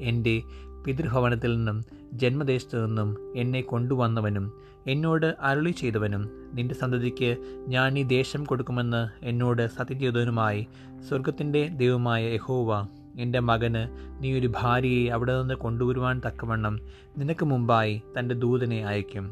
എന്റെ 0.00 0.42
പിതൃഭവനത്തിൽ 0.86 1.56
നിന്നും 1.56 1.84
ജന്മദേശത്തു 2.12 2.86
നിന്നും 2.86 3.38
എന്നെ 3.38 3.60
കൊണ്ടുവന്നവനും 3.60 4.52
എന്നോട് 4.88 5.26
അരുളി 5.40 5.70
ചെയ്തവനും 5.70 6.22
നിന്റെ 6.54 6.74
സന്തതിക്ക് 6.74 7.30
ഞാൻ 7.68 7.98
ഈ 7.98 8.02
ദേശം 8.02 8.44
കൊടുക്കുമെന്ന് 8.44 9.02
എന്നോട് 9.24 9.62
സത്യം 9.68 9.98
ചെയ്തവനുമായി 10.00 10.62
സ്വർഗത്തിന്റെ 11.08 11.62
ദൈവമായ 11.82 12.22
യഹോവ 12.34 12.70
എന്റെ 13.16 13.40
മകന് 13.40 13.82
നീ 14.22 14.28
ഒരു 14.38 14.48
ഭാര്യയെ 14.60 15.04
അവിടെ 15.10 15.34
നിന്ന് 15.40 15.54
കൊണ്ടുവരുവാൻ 15.54 16.16
തക്കവണ്ണം 16.26 16.74
നിനക്ക് 17.18 17.44
മുമ്പായി 17.44 18.02
തന്റെ 18.18 18.34
ദൂതനെ 18.34 18.80
അയക്കും 18.86 19.26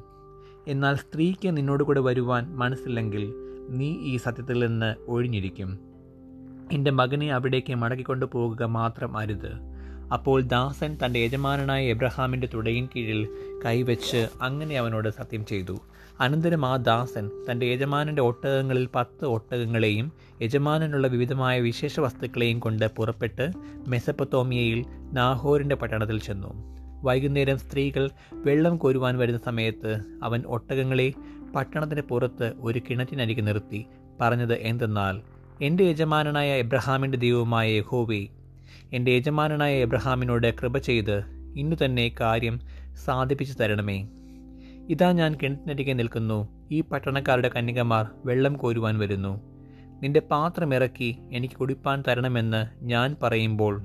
എന്നാൽ 0.69 0.95
സ്ത്രീക്ക് 0.95 1.57
നിന്നോട് 1.57 1.83
കൂടെ 1.83 2.01
വരുവാൻ 2.01 2.45
മനസ്സില്ലെങ്കിൽ 2.57 3.25
നീ 3.69 3.89
ഈ 4.11 4.17
സത്യത്തിൽ 4.17 4.59
നിന്ന് 4.67 4.95
ഒഴിഞ്ഞിരിക്കും. 5.09 5.71
എന്റെ 6.73 6.91
മകനെ 6.91 7.29
അവിടേക്ക് 7.35 7.75
മടക്കിക്കൊണ്ടു 7.75 8.27
പോകുക 8.33 8.63
മാത്രം 8.63 9.17
അരുത്. 9.17 9.53
അപ്പോൾ 10.13 10.43
ദാസൻ 10.43 10.99
തന്റെ 11.05 11.21
യജമാനായ 11.21 11.87
എബ്രഹാമിന്റെ 11.87 12.49
തുടയിൻ 12.55 12.89
കീഴിൽ 12.97 13.29
കൈവച്ച് 13.65 14.29
അങ്ങനെ 14.43 14.79
അവനോട് 14.79 15.09
സത്യം 15.09 15.47
ചെയ്തു. 15.47 15.79
അനന്തരം 16.21 16.67
ആ 16.67 16.77
ദാസൻ 16.77 17.31
തന്റെ 17.51 17.67
യജമാനന്റെ 17.67 18.23
ഒട്ടകങ്ങളിൽ 18.23 18.89
പത്ത് 18.95 19.25
ഒട്ടകങ്ങളെയും 19.25 20.13
യജമാനനുള്ള 20.43 21.07
വിവിധമായ 21.07 21.61
വിശേഷ 21.61 22.01
വസ്തുക്കളെയും 22.01 22.59
കൊണ്ട് 22.59 22.95
പുറപ്പെട്ട് 22.97 23.51
മെസപ്പത്തോമിയയിൽ 23.89 24.85
നാഹോറിന്റെ 25.13 25.75
പട്ടണത്തിൽ 25.75 26.21
ചെന്നു. 26.21 26.77
വൈകുന്നേരം 27.03 27.59
സ്ത്രീകൾ 27.59 28.11
വെള്ളം 28.33 28.77
കോരുവാൻ 28.77 29.19
വരുന്ന 29.19 29.41
സമയത്ത് 29.45 30.01
അവൻ 30.23 30.43
ഒട്ടകങ്ങളെ 30.47 31.13
പട്ടണത്തിന് 31.55 32.01
പുറത്ത് 32.01 32.53
ഒരു 32.61 32.81
കിണറ്റിനരികെ 32.91 33.41
നിർത്തി 33.41 33.87
പറഞ്ഞത് 34.21 34.55
എന്തെന്നാൽ 34.55 35.21
എന്റെ 35.63 35.85
യജമാനായ 35.85 36.51
എബ്രഹാമിന്റെ 36.53 37.19
ദൈവമായ 37.19 37.71
യഹോവേ 37.71 38.27
എന്റെ 38.93 39.11
യജമാനനായ 39.11 39.77
എബ്രഹാമിനോട് 39.77 40.55
കൃപ 40.55 40.79
ചെയ്ത് 40.79 41.23
ഇന്നു 41.57 41.77
തന്നെ 41.85 42.15
കാര്യം 42.21 42.61
സാധിപ്പിച്ചു 43.05 43.55
തരണമേ. 43.55 44.07
ഇതാ 44.89 45.13
ഞാൻ 45.13 45.37
കിണറ്റിനരികെ 45.43 45.93
നിൽക്കുന്നു. 45.93 46.49
ഈ 46.71 46.81
പട്ടണക്കാരുടെ 46.81 47.51
കന്യകമാർ 47.57 48.07
വെള്ളം 48.25 48.55
കോരുവാൻ 48.55 48.99
വരുന്നു. 48.99 49.41
നിന്റെ 50.03 50.21
പാത്രം 50.21 50.75
ഇറക്കി 50.75 51.19
എനിക്ക് 51.33 51.55
കുടിപ്പാൻ 51.55 52.05
തരണമെന്ന് 52.09 52.67
ഞാൻ 52.83 53.17
പറയുമ്പോൾ 53.23 53.83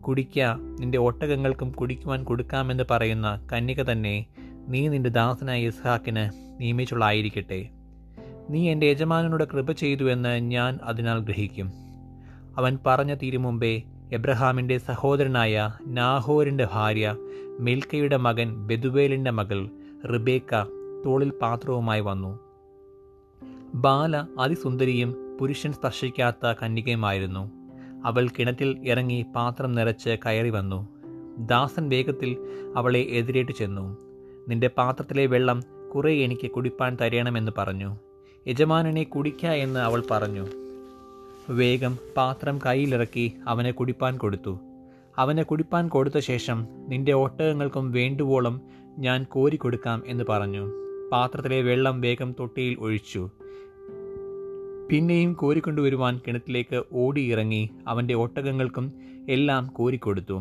കുടിക്ക 0.00 0.40
നിന്റെ 0.80 0.98
ഒട്ടകങ്ങൾക്കും 0.98 1.72
കുടിക്കുവാൻ 1.72 2.24
കൊടുക്കാമെന്ന് 2.24 2.84
പറയുന്ന 2.90 3.46
കന്യക 3.52 3.82
തന്നെ 3.82 4.26
നീ 4.68 4.88
നിന്റെ 4.88 5.10
ദാസനായ 5.10 5.66
ഇസ്ഹാക്കിന് 5.66 6.30
നിയമിച്ചുള്ളായിരിക്കട്ടെ. 6.60 7.68
നീ 8.50 8.70
എന്റെ 8.70 8.86
യജമാനനോട് 8.86 9.44
കൃപ 9.44 9.72
ചെയ്തു 9.72 10.12
എന്ന് 10.12 10.38
ഞാൻ 10.38 10.78
അതിനാൽ 10.82 11.20
ഗ്രഹിക്കും. 11.20 11.72
അവൻ 12.58 12.78
പറഞ്ഞ 12.86 13.14
തീരുമുമ്പേ 13.14 13.82
എബ്രഹാമിന്റെ 14.12 14.78
സഹോദരനായ 14.78 15.72
നാഹോരിന്റെ 15.86 16.68
ഭാര്യ 16.72 17.16
മിൽക്കയുടെ 17.60 18.16
മകൻ 18.16 18.66
ബെദുവേലിന്റെ 18.66 19.30
മകൾ 19.30 19.68
റിബേക്ക 20.12 20.64
തോളിൽ 21.06 21.32
പാത്രവുമായി 21.42 22.00
വന്നു. 22.00 22.38
ബാല 23.74 24.26
അതിസുന്ദരിയും 24.38 25.36
പുരുഷൻ 25.40 25.72
സ്പർശിക്കാത്ത 25.72 26.54
കന്യകയുമായിരുന്നു. 26.62 27.50
അവൾ 28.04 28.28
കിണറ്റിൽ 28.28 28.88
ഇറങ്ങി 28.88 29.26
പാത്രം 29.36 29.72
നിറച്ച് 29.72 30.16
കയറി 30.26 30.50
വന്നു. 30.50 30.88
ദാസൻ 31.38 31.88
വേഗത്തിൽ 31.88 32.36
അവളെ 32.76 33.00
എതിരേറ്റ് 33.00 33.52
ചെന്നു. 33.52 33.96
നിന്റെ 34.48 34.68
പാത്രത്തിലെ 34.68 35.26
വെള്ളം 35.26 35.62
കുറേ 35.94 36.24
എനിക്ക് 36.24 36.50
കുടിപ്പാൻ 36.50 36.96
തരയണമെന്ന് 37.00 37.52
പറഞ്ഞു. 37.58 37.96
യജമാനനെ 38.48 39.02
കുടിക്ക 39.02 39.46
എന്ന് 39.46 39.80
അവൾ 39.80 40.02
പറഞ്ഞു. 40.10 40.46
വേഗം 41.50 41.98
പാത്രം 42.16 42.58
കയ്യിലിറക്കി 42.66 43.32
അവനെ 43.48 43.70
കുടിപ്പാൻ 43.70 44.18
കൊടുത്തു. 44.18 44.60
അവനെ 45.18 45.42
കുടിപ്പാൻ 45.42 45.88
കൊടുത്ത 45.88 46.18
ശേഷം 46.18 46.66
നിന്റെ 46.88 47.12
ഒട്ടകങ്ങൾക്കും 47.12 47.92
വേണ്ടുവോളം 47.92 48.60
ഞാൻ 48.98 49.24
കോരി 49.24 49.56
കൊടുക്കാം 49.56 50.02
എന്ന് 50.06 50.24
പറഞ്ഞു. 50.28 50.72
പാത്രത്തിലെ 51.12 51.62
വെള്ളം 51.62 52.00
വേഗം 52.00 52.34
തൊട്ടിയിൽ 52.40 52.76
ഒഴിച്ചു. 52.80 53.30
പിന്നെയും 54.90 55.32
കോരിക്കൊണ്ടുവരുവാൻ 55.32 56.20
കിണറ്റിലേക്ക് 56.26 56.82
ഓടിയിറങ്ങി 56.92 57.70
അവന്റെ 57.88 58.14
ഒട്ടകങ്ങൾക്കും 58.14 58.92
എല്ലാം 59.28 59.66
കോരിക്കൊടുത്തു. 59.66 60.40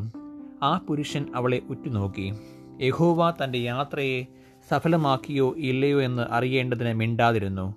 ആ 0.64 0.78
പുരുഷൻ 0.78 1.26
അവളെ 1.36 1.62
ഉറ്റുനോക്കി. 1.70 2.34
യഹോവ 2.82 3.32
തന്റെ 3.32 3.58
യാത്രയെ 3.58 4.26
സഫലമാക്കിയോ 4.70 5.56
ഇല്ലയോ 5.58 6.02
എന്ന് 6.02 6.24
അറിയേണ്ടതിന് 6.30 6.94
മിണ്ടാതിരുന്നു. 6.94 7.76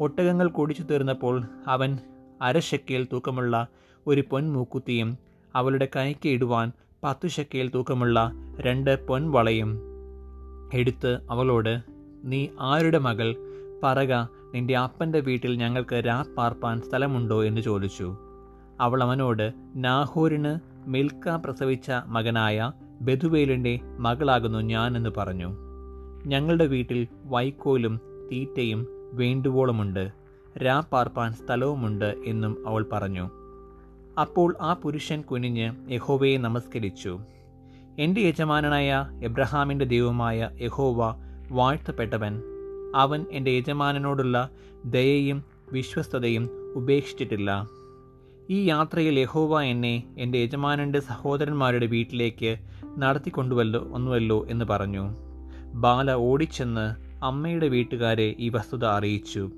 ഒട്ടകങ്ങൾ 0.00 0.48
കുടിച്ചു 0.48 0.82
തീർന്നപ്പോൾ 0.82 1.42
അവൻ 1.66 1.98
അരശക്കയിൽ 2.42 3.06
തൂക്കമുള്ള 3.12 3.66
ഒരു 4.06 4.24
പൊൻമൂക്കുത്തിയും 4.30 5.18
അവളുടെ 5.54 5.88
കൈക്ക് 5.96 6.28
ഇടുവാൻ 6.28 6.72
പത്തു 7.04 7.28
ശക്കയിൽ 7.28 7.70
തൂക്കമുള്ള 7.74 8.32
രണ്ട് 8.60 9.06
പൊൻവളയും 9.06 9.80
എടുത്ത് 10.74 11.18
അവളോട് 11.30 11.82
നീ 12.24 12.46
ആരുടെ 12.60 12.98
മകൾ? 12.98 13.34
പറക 13.82 14.14
നിന്റെ 14.54 14.76
അപ്പന്റെ 14.76 15.20
വീട്ടിൽ 15.20 15.56
ഞങ്ങൾക്ക് 15.56 16.02
രാത് 16.06 16.34
പാർപ്പാൻ 16.34 16.80
സ്ഥലമുണ്ടോ? 16.80 17.44
എന്ന് 17.44 17.60
ചോദിച്ചു. 17.60 18.16
അവൾ 18.80 19.02
അവനോട് 19.02 19.52
നാഹോരിന് 19.74 20.58
മിൽക്ക 20.88 21.28
പ്രസവിച്ച 21.28 21.90
മകനായ 22.06 22.72
ബധുവേലിന്റെ 23.00 23.80
മകളാകുന്നു 23.98 24.58
ഞാൻ 24.58 24.96
എന്ന് 24.96 25.10
പറഞ്ഞു. 25.16 25.56
ഞങ്ങളുടെ 26.26 26.66
വീട്ടിൽ 26.66 27.08
വൈക്കോലും 27.24 28.00
തീറ്റയും 28.32 28.86
വേണ്ടുവോളമുണ്ട്. 29.12 30.25
രാ 30.64 30.80
പാർപ്പാൻ 30.80 31.32
സ്ഥലവുമുണ്ട് 31.32 32.22
എന്നും 32.26 32.68
അവൾ 32.68 32.86
പറഞ്ഞു. 32.92 33.30
അപ്പോൾ 34.20 34.54
ആ 34.60 34.72
പുരുഷൻ 34.72 35.22
കുനിഞ്ഞ് 35.22 35.92
യഹോവയെ 35.92 36.38
നമസ്കരിച്ചു. 36.38 37.20
എന്റെ 37.98 38.20
യജമാനനായ 38.20 39.10
എബ്രഹാമിന്റെ 39.22 39.84
ദൈവമായ 39.84 40.50
യഹോവ 40.60 41.14
വാഴ്ത്തപ്പെട്ടവൻ. 41.50 42.42
അവൻ 42.94 43.24
എന്റെ 43.32 43.50
യജമാനനോടുള്ള 43.50 44.50
ദയയും 44.84 45.44
വിശ്വസ്തതയും 45.72 46.50
ഉപേക്ഷിച്ചിട്ടില്ല. 46.76 47.68
ഈ 48.50 48.64
യാത്രയിൽ 48.64 49.18
യഹോവ 49.18 49.62
എന്നെ 49.62 50.02
എന്റെ 50.18 50.38
യജമാനന്റെ 50.38 51.00
സഹോദരന്മാരുടെ 51.00 51.86
വീട്ടിലേക്ക് 51.86 52.56
നടത്തിക്കൊണ്ടുവല്ലോ 52.98 53.88
ഒന്നുവല്ലോ 53.92 54.46
എന്ന് 54.48 54.64
പറഞ്ഞു. 54.64 55.10
ബാല 55.74 56.12
ഓടിച്ചെന്ന് 56.12 56.94
അമ്മയുടെ 57.24 57.68
വീട്ടുകാരെ 57.68 58.36
ഈ 58.38 58.48
വസ്തുത 58.48 58.84
അറിയിച്ചു. 58.84 59.50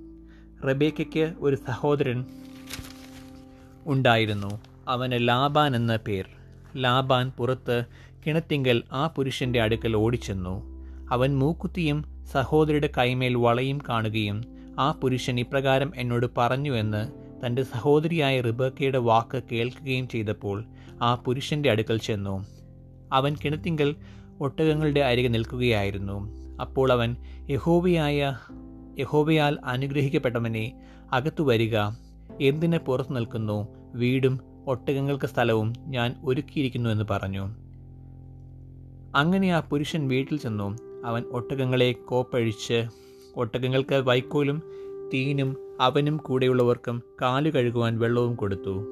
റബേക്കയ്ക്ക് 0.65 1.33
ഒരു 1.39 1.57
സഹോദരൻ 1.57 2.25
ഉണ്ടായിരുന്നു. 3.87 4.61
അവന് 4.89 5.29
ലാബാൻ 5.29 5.77
എന്ന 5.77 5.97
പേർ. 5.97 6.25
ലാബാൻ 6.77 7.33
പുറത്ത് 7.39 7.85
കിണത്തിങ്കൽ 8.27 8.83
ആ 8.93 9.07
പുരുഷന്റെ 9.07 9.61
അടുക്കൽ 9.61 9.97
ഓടിച്ചെന്നു. 9.97 10.63
അവൻ 11.11 11.39
മൂക്കുത്തിയും 11.39 12.27
സഹോദരിയുടെ 12.33 12.91
കൈമേൽ 12.99 13.35
വളയും 13.35 13.79
കാണുകയും 13.89 14.45
ആ 14.79 14.93
പുരുഷൻ 14.93 15.41
ഇപ്രകാരം 15.41 15.93
എന്നോട് 15.97 16.27
പറഞ്ഞു 16.39 16.75
എന്ന് 16.75 17.13
തന്റെ 17.47 17.63
സഹോദരിയായ 17.63 18.41
റിബക്കയുടെ 18.41 18.99
വാക്ക് 18.99 19.43
കേൾക്കുകയും 19.53 20.09
ചെയ്തപ്പോൾ 20.09 20.65
ആ 21.03 21.15
പുരുഷന്റെ 21.15 21.71
അടുക്കൽ 21.71 21.99
ചെന്നു. 21.99 22.47
അവൻ 23.13 23.37
കിണത്തിങ്കൽ 23.45 23.97
ഒട്ടകങ്ങളുടെ 24.41 25.01
അരികെ 25.01 25.29
നിൽക്കുകയായിരുന്നു. 25.29 26.31
അപ്പോൾ 26.61 26.93
അവൻ 26.93 27.17
യഹോവയായ 27.51 28.37
യഹോവയാൽ 28.99 29.59
അനുഗ്രഹിക്കപ്പെട്ടവനെ 29.65 30.83
അകത്തു 31.13 31.43
വരിക. 31.43 31.79
എന്തിനെ 32.41 32.79
പുറത്തു 32.79 33.13
നിൽക്കുന്നു? 33.13 33.69
വീടും 33.95 34.41
ഒട്ടകങ്ങൾക്ക് 34.67 35.27
സ്ഥലവും 35.27 35.73
ഞാൻ 35.87 36.17
ഒരുക്കിയിരിക്കുന്നു 36.25 36.91
എന്ന് 36.91 37.05
പറഞ്ഞു. 37.11 37.49
അങ്ങനെ 39.17 39.53
ആ 39.53 39.61
പുരുഷൻ 39.61 40.09
വീട്ടിൽ 40.09 40.39
ചെന്നു. 40.39 40.79
അവൻ 41.05 41.23
ഒട്ടകങ്ങളെ 41.23 41.93
കോപ്പഴിച്ച് 41.93 42.89
ഒട്ടകങ്ങൾക്ക് 43.37 43.95
വൈക്കോലും 43.95 44.63
തീനും 45.15 45.57
അവനും 45.81 46.17
കൂടെയുള്ളവർക്കും 46.17 47.03
കാലു 47.23 47.51
കഴുകുവാൻ 47.51 47.99
വെള്ളവും 47.99 48.35
കൊടുത്തു. 48.35 48.87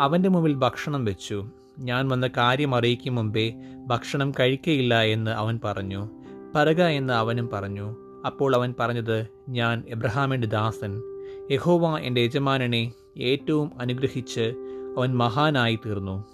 അവന്റെ 0.00 0.28
മുമ്പിൽ 0.28 0.54
ഭക്ഷണം 0.54 1.04
വെച്ചു. 1.04 1.50
ഞാൻ 1.78 2.08
വന്ന 2.08 2.26
കാര്യം 2.26 2.74
അറിയിക്കും 2.74 3.14
മുമ്പേ 3.14 3.54
ഭക്ഷണം 3.86 4.32
കഴിക്കയില്ല 4.40 5.02
എന്ന് 5.02 5.30
അവൻ 5.30 5.60
പറഞ്ഞു. 5.64 6.10
പറക 6.54 6.82
എന്ന് 6.82 7.12
അവനും 7.12 7.48
പറഞ്ഞു. 7.52 7.94
അപ്പോൾ 8.26 8.56
അവൻ 8.56 8.74
പറഞ്ഞത് 8.80 9.26
ഞാൻ 9.48 9.84
എബ്രഹാമിന്റെ 9.88 10.48
ദാസൻ. 10.48 11.02
യഹോവ 11.50 11.98
എന്റെ 11.98 12.20
യജമാനനെ 12.20 12.92
ഏറ്റവും 13.18 13.70
അനുഗ്രഹിച്ച് 13.80 14.54
അവൻ 14.98 15.16
മഹാനായി 15.16 15.78
തീർന്നു. 15.86 16.24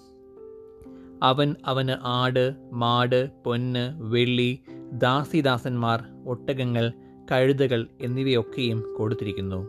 അവൻ 1.22 1.54
അവന് 1.66 1.90
ആട് 2.02 2.54
മാട് 2.72 3.30
പൊന്ന് 3.46 4.02
വെള്ളി 4.02 4.58
ദാസിദാസന്മാർ 4.92 6.04
ഒട്ടകങ്ങൾ 6.26 6.92
കഴുതകൾ 7.32 7.86
എന്നിവയൊക്കെയും 8.00 8.94
കൊടുത്തിരിക്കുന്നു. 8.98 9.68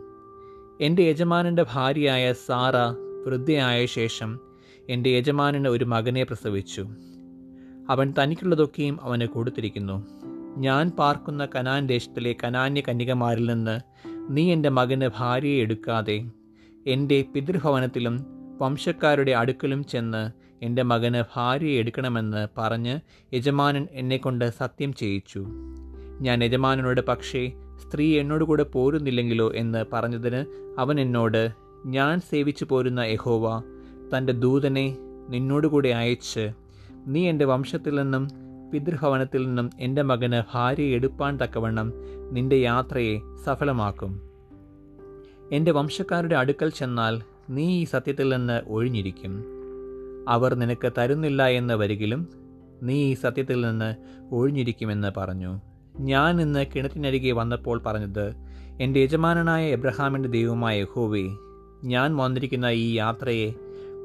എന്റെ 0.80 1.02
യജമാനന്റെ 1.02 1.64
ഭാര്യയായ 1.72 2.32
സാറ 2.32 2.76
വൃദ്ധയായ 3.26 3.86
ശേഷം 3.86 4.40
എന്റെ 4.88 5.10
യജമാനന് 5.10 5.68
ഒരു 5.68 5.84
മകനെ 5.84 6.24
പ്രസവിച്ചു. 6.24 6.88
അവൻ 7.90 8.14
തനിക്കുള്ളതൊക്കെയും 8.18 8.98
അവന് 9.02 9.26
കൊടുത്തിരിക്കുന്നു. 9.26 10.17
ഞാൻ 10.58 10.90
പാർക്കുന്ന 10.90 11.48
കനാൻ 11.56 11.86
ദേശത്തിലെ 11.86 12.36
കനാന്യ 12.44 12.80
കന്യകമാരിൽ 12.80 13.46
നിന്ന് 13.46 13.80
നീ 14.30 14.52
എന്റെ 14.52 14.68
മകന് 14.68 15.10
ഭാര്യയെ 15.18 15.60
എടുക്കാതെ 15.60 16.30
എന്റെ 16.86 17.24
പിതൃഭവനത്തിലും 17.34 18.26
വംശക്കാരുടെ 18.60 19.30
അടുക്കലും 19.30 19.84
ചെന്ന് 19.84 20.30
എന്റെ 20.64 20.82
മകന് 20.82 21.24
ഭാര്യയെ 21.36 21.78
എടുക്കണമെന്ന് 21.78 22.48
പറഞ്ഞ് 22.58 23.00
യജമാനൻ 23.34 23.86
എന്നെക്കൊണ്ട് 23.90 24.50
സത്യം 24.50 24.94
ചെയ്യിച്ചു. 24.94 25.46
ഞാൻ 26.20 26.44
യജമാനനോട് 26.44 27.00
പക്ഷേ 27.00 27.52
സ്ത്രീ 27.78 28.18
എന്നോട് 28.18 28.44
കൂടെ 28.44 28.62
പോരുന്നില്ലെങ്കിലോ? 28.62 29.52
എന്ന് 29.54 29.84
പറഞ്ഞതിന് 29.92 30.44
അവൻ 30.80 31.00
എന്നോട് 31.00 31.48
ഞാൻ 31.86 32.20
സേവിച്ചു 32.20 32.64
പോരുന്ന 32.64 33.00
യഹോവ 33.00 33.62
തന്റെ 34.16 34.32
ദൂതനെ 34.32 34.96
നിന്നോടുകൂടെ 35.28 35.88
അയച്ച് 35.88 36.50
നീ 37.06 37.28
എന്റെ 37.28 37.44
വംശത്തിൽ 37.44 38.02
നിന്നും 38.02 38.47
പിതൃഭവനത്തിൽ 38.72 39.46
നിന്നും 39.46 39.70
എന്റെ 39.78 40.02
മകന് 40.02 40.42
ഭാര്യയെ 40.54 40.94
എടുപ്പാൻ 40.94 41.36
തക്കവണ്ണം 41.36 41.92
നിന്റെ 42.30 42.56
യാത്രയെ 42.56 43.20
സഫലമാക്കും. 43.44 44.20
എന്റെ 45.52 45.70
വംശക്കാരുടെ 45.70 46.34
അടുക്കൽ 46.34 46.68
ചെന്നാൽ 46.68 47.22
നീ 47.50 47.80
ഈ 47.80 47.84
സത്യത്തിൽ 47.84 48.28
നിന്ന് 48.28 48.60
ഒഴിഞ്ഞിരിക്കും. 48.68 49.44
അവർ 50.28 50.54
നിനക്ക് 50.54 50.92
തരുന്നില്ല 50.98 51.46
എന്ന് 51.46 51.74
വരികിലും 51.74 52.28
നീ 52.82 52.94
ഈ 52.94 53.14
സത്യത്തിൽ 53.14 53.60
നിന്ന് 53.60 53.94
ഒഴിഞ്ഞിരിക്കുമെന്ന് 54.34 55.08
പറഞ്ഞു. 55.16 55.60
ഞാൻ 56.00 56.40
ഇന്ന് 56.40 56.66
കിണറ്റിനരികെ 56.74 57.32
വന്നപ്പോൾ 57.32 57.82
പറഞ്ഞത് 57.86 58.34
എന്റെ 58.80 59.00
യജമാനനായ 59.00 59.68
എബ്രഹാമിന്റെ 59.68 60.28
ദൈവമായ 60.28 60.80
യഹോവേ 60.80 61.28
ഞാൻ 61.84 62.16
വന്നിരിക്കുന്ന 62.16 62.66
ഈ 62.66 62.94
യാത്രയെ 62.94 63.54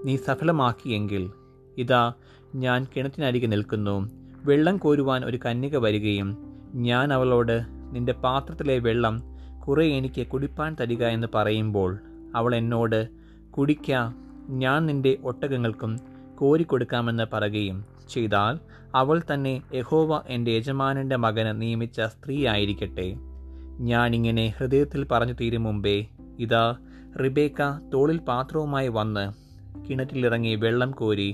നീ 0.05 0.15
സഫലമാക്കിയെങ്കിൽ 0.15 1.31
ഇതാ 1.77 2.13
ഞാൻ 2.55 2.87
കിണറ്റിനരികെ 2.95 3.47
നിൽക്കുന്നു 3.47 4.22
വെള്ളം 4.43 4.77
കോരുവാൻ 4.77 5.23
ഒരു 5.23 5.37
കന്യക 5.37 5.77
വരികയും 5.77 6.29
ഞാൻ 6.81 7.13
അവളോട് 7.13 7.57
നിന്റെ 7.91 8.13
പാത്രത്തിലെ 8.13 8.79
വെള്ളം 8.79 9.15
കുറേ 9.59 9.97
എനിക്ക് 9.97 10.27
കുടിപ്പാൻ 10.27 10.75
തരിക 10.79 11.03
എന്ന് 11.07 11.27
പറയുമ്പോൾ 11.33 11.91
അവൾ 12.35 12.55
എന്നോട് 12.55 12.99
കുടിക്ക 13.49 13.91
ഞാൻ 14.57 14.85
നിന്റെ 14.85 15.17
ഒട്ടകങ്ങൾക്കും 15.23 15.91
കോരിക്കൊടുക്കാമെന്ന് 16.35 17.23
പറയുകയും 17.33 17.77
ചെയ്താൽ 18.09 18.55
അവൾ 18.95 19.21
തന്നെ 19.31 19.61
യഹോവ 19.73 20.21
എന്റെ 20.27 20.51
യജമാനന്റെ 20.51 21.15
മകന് 21.15 21.61
നിയമിച്ച 21.61 22.01
സ്ത്രീ 22.01 22.47
ആയിരിക്കട്ടെ. 22.47 23.07
ഞാനിങ്ങനെ 23.79 24.53
ഹൃദയത്തിൽ 24.57 25.07
പറഞ്ഞു 25.11 25.33
തീരും 25.41 25.63
മുമ്പേ 25.63 25.95
ഇതാ 26.37 26.65
റിബേക്ക 27.15 27.61
തോളിൽ 27.93 28.19
പാത്രവുമായി 28.27 28.87
വന്ന് 28.87 29.25
കിണറ്റിലിറങ്ങി 29.87 30.55
വെള്ളം 30.55 30.91
കോരി 30.91 31.29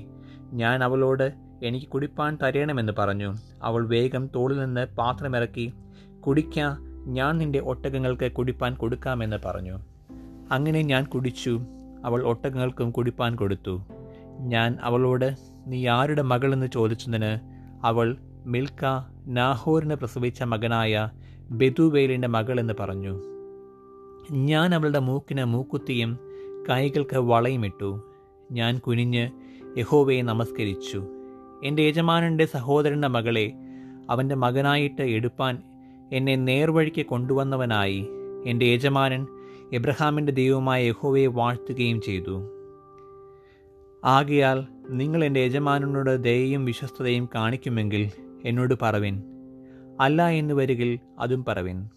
ഞാൻ 0.52 0.84
അവളോട് 0.84 1.26
എനിക്ക് 1.62 1.86
കുടിപ്പാൻ 1.86 2.38
തരയണമെന്ന് 2.42 2.92
പറഞ്ഞു. 2.98 3.34
അവൾ 3.62 3.86
വേഗം 3.86 4.28
തോളിൽ 4.34 4.60
നിന്ന് 4.60 4.86
പാത്രമിറക്കി 4.98 5.72
കുടിക്ക 6.20 6.60
ഞാൻ 7.06 7.38
നിന്റെ 7.38 7.58
ഒട്ടകങ്ങൾക്ക് 7.58 8.32
കുടിപ്പാൻ 8.32 8.74
കൊടുക്കാമെന്ന് 8.74 9.36
പറഞ്ഞു. 9.44 9.78
അങ്ങനെ 10.50 10.82
ഞാൻ 10.82 11.04
കുടിച്ചു. 11.04 11.60
അവൾ 12.04 12.22
ഒട്ടകങ്ങൾക്കും 12.22 12.90
കുടിപ്പാൻ 12.90 13.36
കൊടുത്തു. 13.36 13.82
ഞാൻ 14.38 14.78
അവളോട് 14.82 15.36
നീ 15.66 15.86
ആരുടെ 15.86 16.22
മകളെന്ന് 16.22 16.66
ചോദിച്ചതിന്? 16.66 17.38
അവൾ 17.84 18.16
മിൽക്ക 18.46 19.06
നാഹോറിന് 19.26 19.94
പ്രസവിച്ച 19.94 20.42
മകനായ 20.42 21.08
ബെതുവേലിന്റെ 21.50 22.28
മകളെന്ന് 22.28 22.74
പറഞ്ഞു. 22.80 23.22
ഞാൻ 24.30 24.74
അവളുടെ 24.74 24.98
മൂക്കിന് 24.98 25.44
മൂക്കുത്തിയും 25.44 26.18
കൈകൾക്ക് 26.70 27.16
വളയുമിട്ടു 27.16 28.02
ഞാൻ 28.52 28.78
കുനിഞ്ഞ് 28.78 29.30
യഹോവയെ 29.78 30.22
നമസ്കരിച്ചു. 30.22 31.19
എന്റെ 31.64 31.82
യജമാനന്റെ 31.82 32.44
സഹോദരന്റെ 32.44 33.08
മകളെ 33.08 33.52
അവന്റെ 34.10 34.34
മകനായിട്ട് 34.34 35.02
എടുപ്പാൻ 35.02 35.62
എന്നെ 36.12 36.36
നേർവഴിക്ക് 36.36 37.06
കൊണ്ടുവന്നവനായി 37.06 38.08
എന്റെ 38.46 38.66
യജമാനൻ 38.66 39.26
എബ്രഹാമിന്റെ 39.72 40.32
ദൈവമായ 40.32 40.84
യഹോവയെ 40.84 41.26
വാഴ്ത്തുകയും 41.26 42.00
ചെയ്തു. 42.00 42.50
ആകയാൽ 44.04 44.66
നിങ്ങൾ 44.88 45.24
എന്റെ 45.24 45.40
യജമാനനോട് 45.40 46.22
ദയയും 46.22 46.64
വിശ്വസ്തതയും 46.64 47.28
കാണിക്കുമെങ്കിൽ 47.34 48.10
എന്നോട് 48.44 48.74
പറവിൻ. 48.82 49.22
അല്ല 50.00 50.28
എന്ന് 50.28 50.54
വരികിൽ 50.54 50.98
അതും 51.18 51.44
പറവിൻ. 51.44 51.88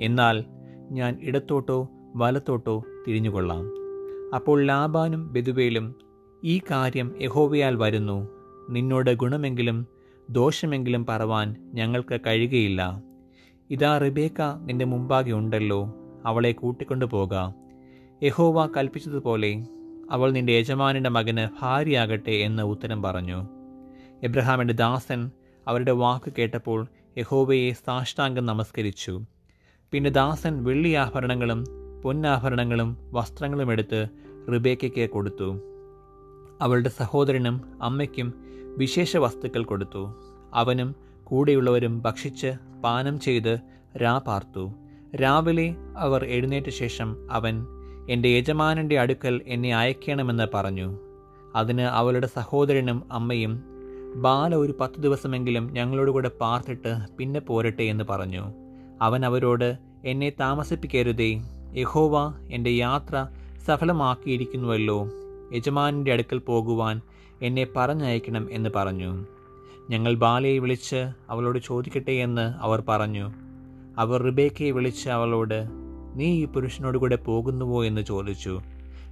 എന്നാൽ 0.00 0.44
ഞാൻ 0.90 1.18
ഇടത്തോട്ടോ 1.22 1.88
വലത്തോട്ടോ 2.16 2.84
തിരിഞ്ഞുകൊള്ളാം. 3.08 3.70
അപ്പോൾ 4.34 4.62
ലാബാനും 4.62 5.32
ബെതുവേലും 5.32 5.94
ഈ 6.44 6.60
കാര്യം 6.70 7.14
യഹോവയാൽ 7.22 7.76
വരുന്നു. 7.76 8.39
നിന്നോട് 8.68 9.14
ഗുണമെങ്കിലും 9.14 9.86
ദോഷമെങ്കിലും 10.30 11.06
പറവാൻ 11.06 11.56
ഞങ്ങൾക്ക് 11.74 12.20
കഴിയുകയില്ല. 12.26 13.02
ഇതാ 13.70 13.98
റിബേക്ക 13.98 14.42
നിന്റെ 14.58 14.84
മുമ്പാകെ 14.84 15.32
ഉണ്ടല്ലോ 15.32 15.94
അവളെ 16.26 16.52
കൂട്ടിക്കൊണ്ടു 16.52 17.04
പോക. 17.04 17.34
യഹോവ 18.22 18.66
കൽപ്പിച്ചതുപോലെ 18.66 19.66
അവൾ 20.10 20.30
നിന്റെ 20.30 20.52
യജമാനിന്റെ 20.52 21.10
മകന് 21.10 21.48
ഭാര്യയാകട്ടെ 21.60 22.30
എന്ന് 22.30 22.62
ഉത്തരം 22.62 23.02
പറഞ്ഞു. 23.02 23.48
എബ്രഹാമിന്റെ 24.22 24.74
ദാസൻ 24.74 25.30
അവരുടെ 25.68 25.92
വാക്ക് 25.92 26.32
കേട്ടപ്പോൾ 26.38 26.86
യഹോവയെ 27.18 27.72
സാഷ്ടാംഗം 27.72 28.46
നമസ്കരിച്ചു. 28.46 29.24
പിന്നെ 29.92 30.10
ദാസൻ 30.10 30.64
വെള്ളി 30.64 30.92
ആഭരണങ്ങളും 30.92 31.64
പൊന്നാഭരണങ്ങളും 32.02 32.96
വസ്ത്രങ്ങളും 33.12 33.72
എടുത്ത് 33.72 34.06
റിബേക്കയ്ക്ക് 34.52 35.10
കൊടുത്തു. 35.10 35.60
അവളുടെ 36.60 36.88
സഹോദരനും 36.88 37.82
അമ്മയ്ക്കും 37.82 38.49
വിശേഷ 38.78 39.16
വസ്തുക്കൾ 39.16 39.64
കൊടുത്തു. 39.64 40.14
അവനും 40.54 40.94
കൂടെയുള്ളവരും 41.24 42.02
ഭക്ഷിച്ച് 42.02 42.54
പാനം 42.84 43.20
ചെയ്ത് 43.20 43.60
രാ 43.96 44.18
പാർത്തു. 44.18 44.72
രാവിലെ 45.14 45.74
അവർ 45.96 46.24
എഴുന്നേറ്റ 46.24 46.68
ശേഷം 46.68 47.28
അവൻ 47.30 47.66
എന്റെ 48.10 48.28
യജമാനന്റെ 48.28 48.98
അടുക്കൽ 48.98 49.40
എന്നെ 49.46 49.76
അയക്കണമെന്ന് 49.76 50.46
പറഞ്ഞു. 50.54 50.98
അതിന് 51.56 51.80
അവളുടെ 51.80 52.26
സഹോദരനും 52.26 53.12
അമ്മയും 53.12 53.62
ബാല 54.14 54.54
ഒരു 54.54 54.74
പത്ത് 54.80 55.00
ദിവസമെങ്കിലും 55.00 55.72
ഞങ്ങളോട് 55.72 56.10
കൂടെ 56.10 56.30
പാർത്തിട്ട് 56.40 56.96
പിന്നെ 57.18 57.40
പോരട്ടെ 57.40 57.82
എന്ന് 57.82 58.04
പറഞ്ഞു. 58.10 58.52
അവൻ 59.02 59.24
അവരോട് 59.24 59.78
എന്നെ 60.04 60.30
താമസിപ്പിക്കരുതേ. 60.30 61.42
യഹോവ 61.76 62.34
എന്റെ 62.50 62.70
യാത്ര 62.70 63.26
സഫലമാക്കിയിരിക്കുന്നുവല്ലോ. 63.66 65.08
യജമാനന്റെ 65.54 66.12
അടുക്കൽ 66.12 66.38
പോകുവാൻ 66.38 67.00
എന്നെ 67.42 67.66
പറഞ്ഞയക്കണം 67.76 68.48
എന്ന് 68.50 68.70
പറഞ്ഞു. 68.76 69.26
ഞങ്ങൾ 69.90 70.14
ബാലയെ 70.14 70.58
വിളിച്ച് 70.58 71.12
അവളോട് 71.30 71.58
ചോദിക്കട്ടെ 71.58 72.10
എന്ന് 72.10 72.40
അവർ 72.40 72.82
പറഞ്ഞു. 72.88 73.30
അവർ 73.98 74.22
റിബേക്കയെ 74.22 74.70
വിളിച്ച് 74.70 75.08
അവളോട് 75.08 75.68
നീ 76.14 76.26
ഈ 76.26 76.44
പുരുഷനോട് 76.44 76.98
കൂടെ 76.98 77.16
പോകുന്നുവോ? 77.16 77.84
എന്ന് 77.84 78.00
ചോദിച്ചു. 78.00 78.60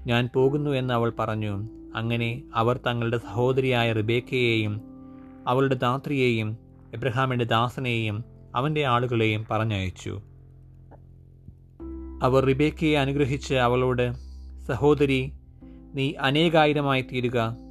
ഞാൻ 0.07 0.29
പോകുന്നു 0.35 0.71
എന്ന് 0.71 0.95
അവൾ 0.95 1.13
പറഞ്ഞു. 1.19 1.69
അങ്ങനെ 1.95 2.43
അവർ 2.55 2.81
തങ്ങളുടെ 2.87 3.17
സഹോദരിയായ 3.17 3.93
റിബേക്കയെയും 3.93 4.81
അവളുടെ 5.49 5.75
ദാത്രിയെയും 5.75 6.57
എബ്രഹാമിന്റെ 6.95 7.45
ദാസനെയും 7.45 8.25
അവന്റെ 8.55 8.87
ആളുകളെയും 8.87 9.45
പറഞ്ഞയച്ചു. 9.51 10.21
അവർ 12.23 12.45
റിബേക്കയെ 12.45 12.99
അനുഗ്രഹിച്ച് 12.99 13.55
അവളോട് 13.55 14.13
സഹോദരി 14.67 15.33
നീ 15.95 16.13
അനേകായിരമായി 16.21 17.03
തീരുക. 17.03 17.68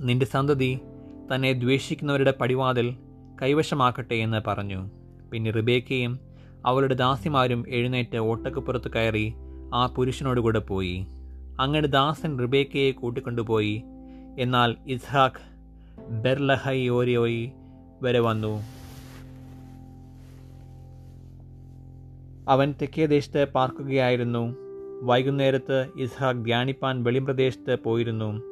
നിന്റെ 0.00 0.26
സന്തതി 0.26 0.80
തന്നെ 1.34 1.52
ദ്വേഷിക്കുന്നവരുടെ 1.52 2.34
പടിവാതിൽ 2.40 2.94
കൈവശമാക്കട്ടെ 3.42 4.14
എന്ന് 4.14 4.40
പറഞ്ഞു. 4.46 4.90
പിന്നെ 5.32 5.50
റിബേക്കയും 5.50 6.18
അവളുടെ 6.66 6.94
ദാസിമാരും 6.94 7.64
എഴുന്നേറ്റ് 7.68 8.16
ഓട്ടക്കപ്പുറത്ത് 8.16 8.90
കയറി 8.90 9.32
ആ 9.74 9.86
പുരുഷനോട് 9.86 9.96
പുരുഷനോടുകൂടെ 9.96 10.58
പോയി. 10.58 11.06
അങ്ങനെ 11.60 11.88
ദാസൻ 11.88 12.38
റിബേക്കയെ 12.38 12.90
കൂട്ടിക്കൊണ്ടുപോയി. 12.90 13.82
എന്നാൽ 14.38 14.76
ഇസ്ഹാഖ് 14.86 15.60
ബെർലഹയോരിയോയി 16.00 17.52
വരെ 18.02 18.20
വന്നു. 18.20 18.62
അവൻ 22.48 22.74
തെക്കേ 22.82 23.06
ദേശത്ത് 23.06 23.48
പാർക്കുകയായിരുന്നു. 23.54 24.56
വൈകുന്നേരത്ത് 25.02 25.88
ഇസ്ഹാഖ് 25.98 26.44
ധ്യാനിപ്പാൻ 26.44 27.04
വെളിമ്പ്രദേശത്ത് 27.04 27.78
പോയിരുന്നു. 27.84 28.49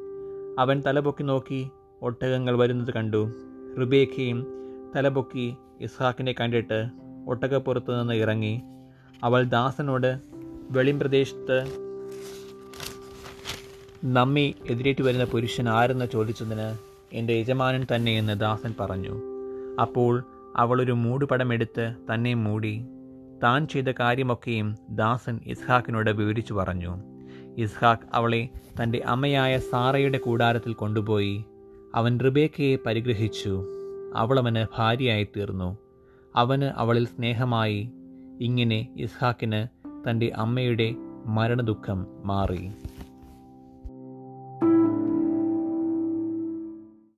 അവൻ 0.59 0.83
തലപൊക്കി 0.87 1.23
നോക്കി 1.23 1.69
ഒട്ടകങ്ങൾ 2.01 2.57
വരുന്നത് 2.57 2.93
കണ്ടു. 2.93 3.31
റുബേഖയും 3.79 4.47
തലപൊക്കി 4.95 5.55
ഇസ്ഹാക്കിനെ 5.81 6.35
കണ്ടിട്ട് 6.39 6.89
ഒട്ടകപ്പുറത്ത് 7.27 8.01
നിന്ന് 8.01 8.13
ഇറങ്ങി. 8.13 8.61
അവൾ 9.23 9.43
ദാസനോട് 9.43 10.19
വെളിംപ്രദേശത്ത് 10.71 11.57
നമ്മി 14.05 14.55
എതിരേറ്റ് 14.69 15.03
വരുന്ന 15.03 15.25
പുരുഷൻ 15.25 15.69
ആരെന്ന് 15.69 16.05
ചോദിച്ചതിന് 16.13 16.77
എന്റെ 17.13 17.33
യജമാനൻ 17.33 17.85
തന്നെയെന്ന് 17.95 18.39
ദാസൻ 18.39 18.73
പറഞ്ഞു. 18.79 19.15
അപ്പോൾ 19.81 20.23
അവളൊരു 20.57 20.91
മൂടുപടമെടുത്ത് 20.91 21.95
തന്നെ 22.13 22.33
മൂടി. 22.33 22.85
താൻ 23.43 23.67
ചെയ്ത 23.67 23.85
കാര്യമൊക്കെയും 23.99 24.75
ദാസൻ 24.89 25.39
ഇസ്ഹാക്കിനോട് 25.45 26.09
വിവരിച്ചു 26.09 26.53
പറഞ്ഞു. 26.53 27.18
ഇസ്ഹാക്ക് 27.59 28.01
അവളെ 28.13 28.49
തന്റെ 28.83 29.01
അമ്മയായ 29.05 29.57
സാറയുടെ 29.57 30.17
കൂടാരത്തിൽ 30.17 30.73
കൊണ്ടുപോയി. 30.73 31.45
അവൻ 31.95 32.19
റിബേക്കയെ 32.19 32.77
പരിഗ്രഹിച്ചു. 32.85 33.63
അവളവന് 34.15 34.65
ഭാര്യയായി 34.77 35.23
തീർന്നു. 35.23 35.77
അവന് 36.35 36.63
അവളിൽ 36.63 37.05
സ്നേഹമായി. 37.05 37.89
ഇങ്ങനെ 38.41 38.93
ഇസ്ഹാക്കിന് 38.97 39.67
തന്റെ 40.09 40.31
അമ്മയുടെ 40.35 40.95
മരണദുഃഖം 41.25 42.05
മാറി. 42.23 42.69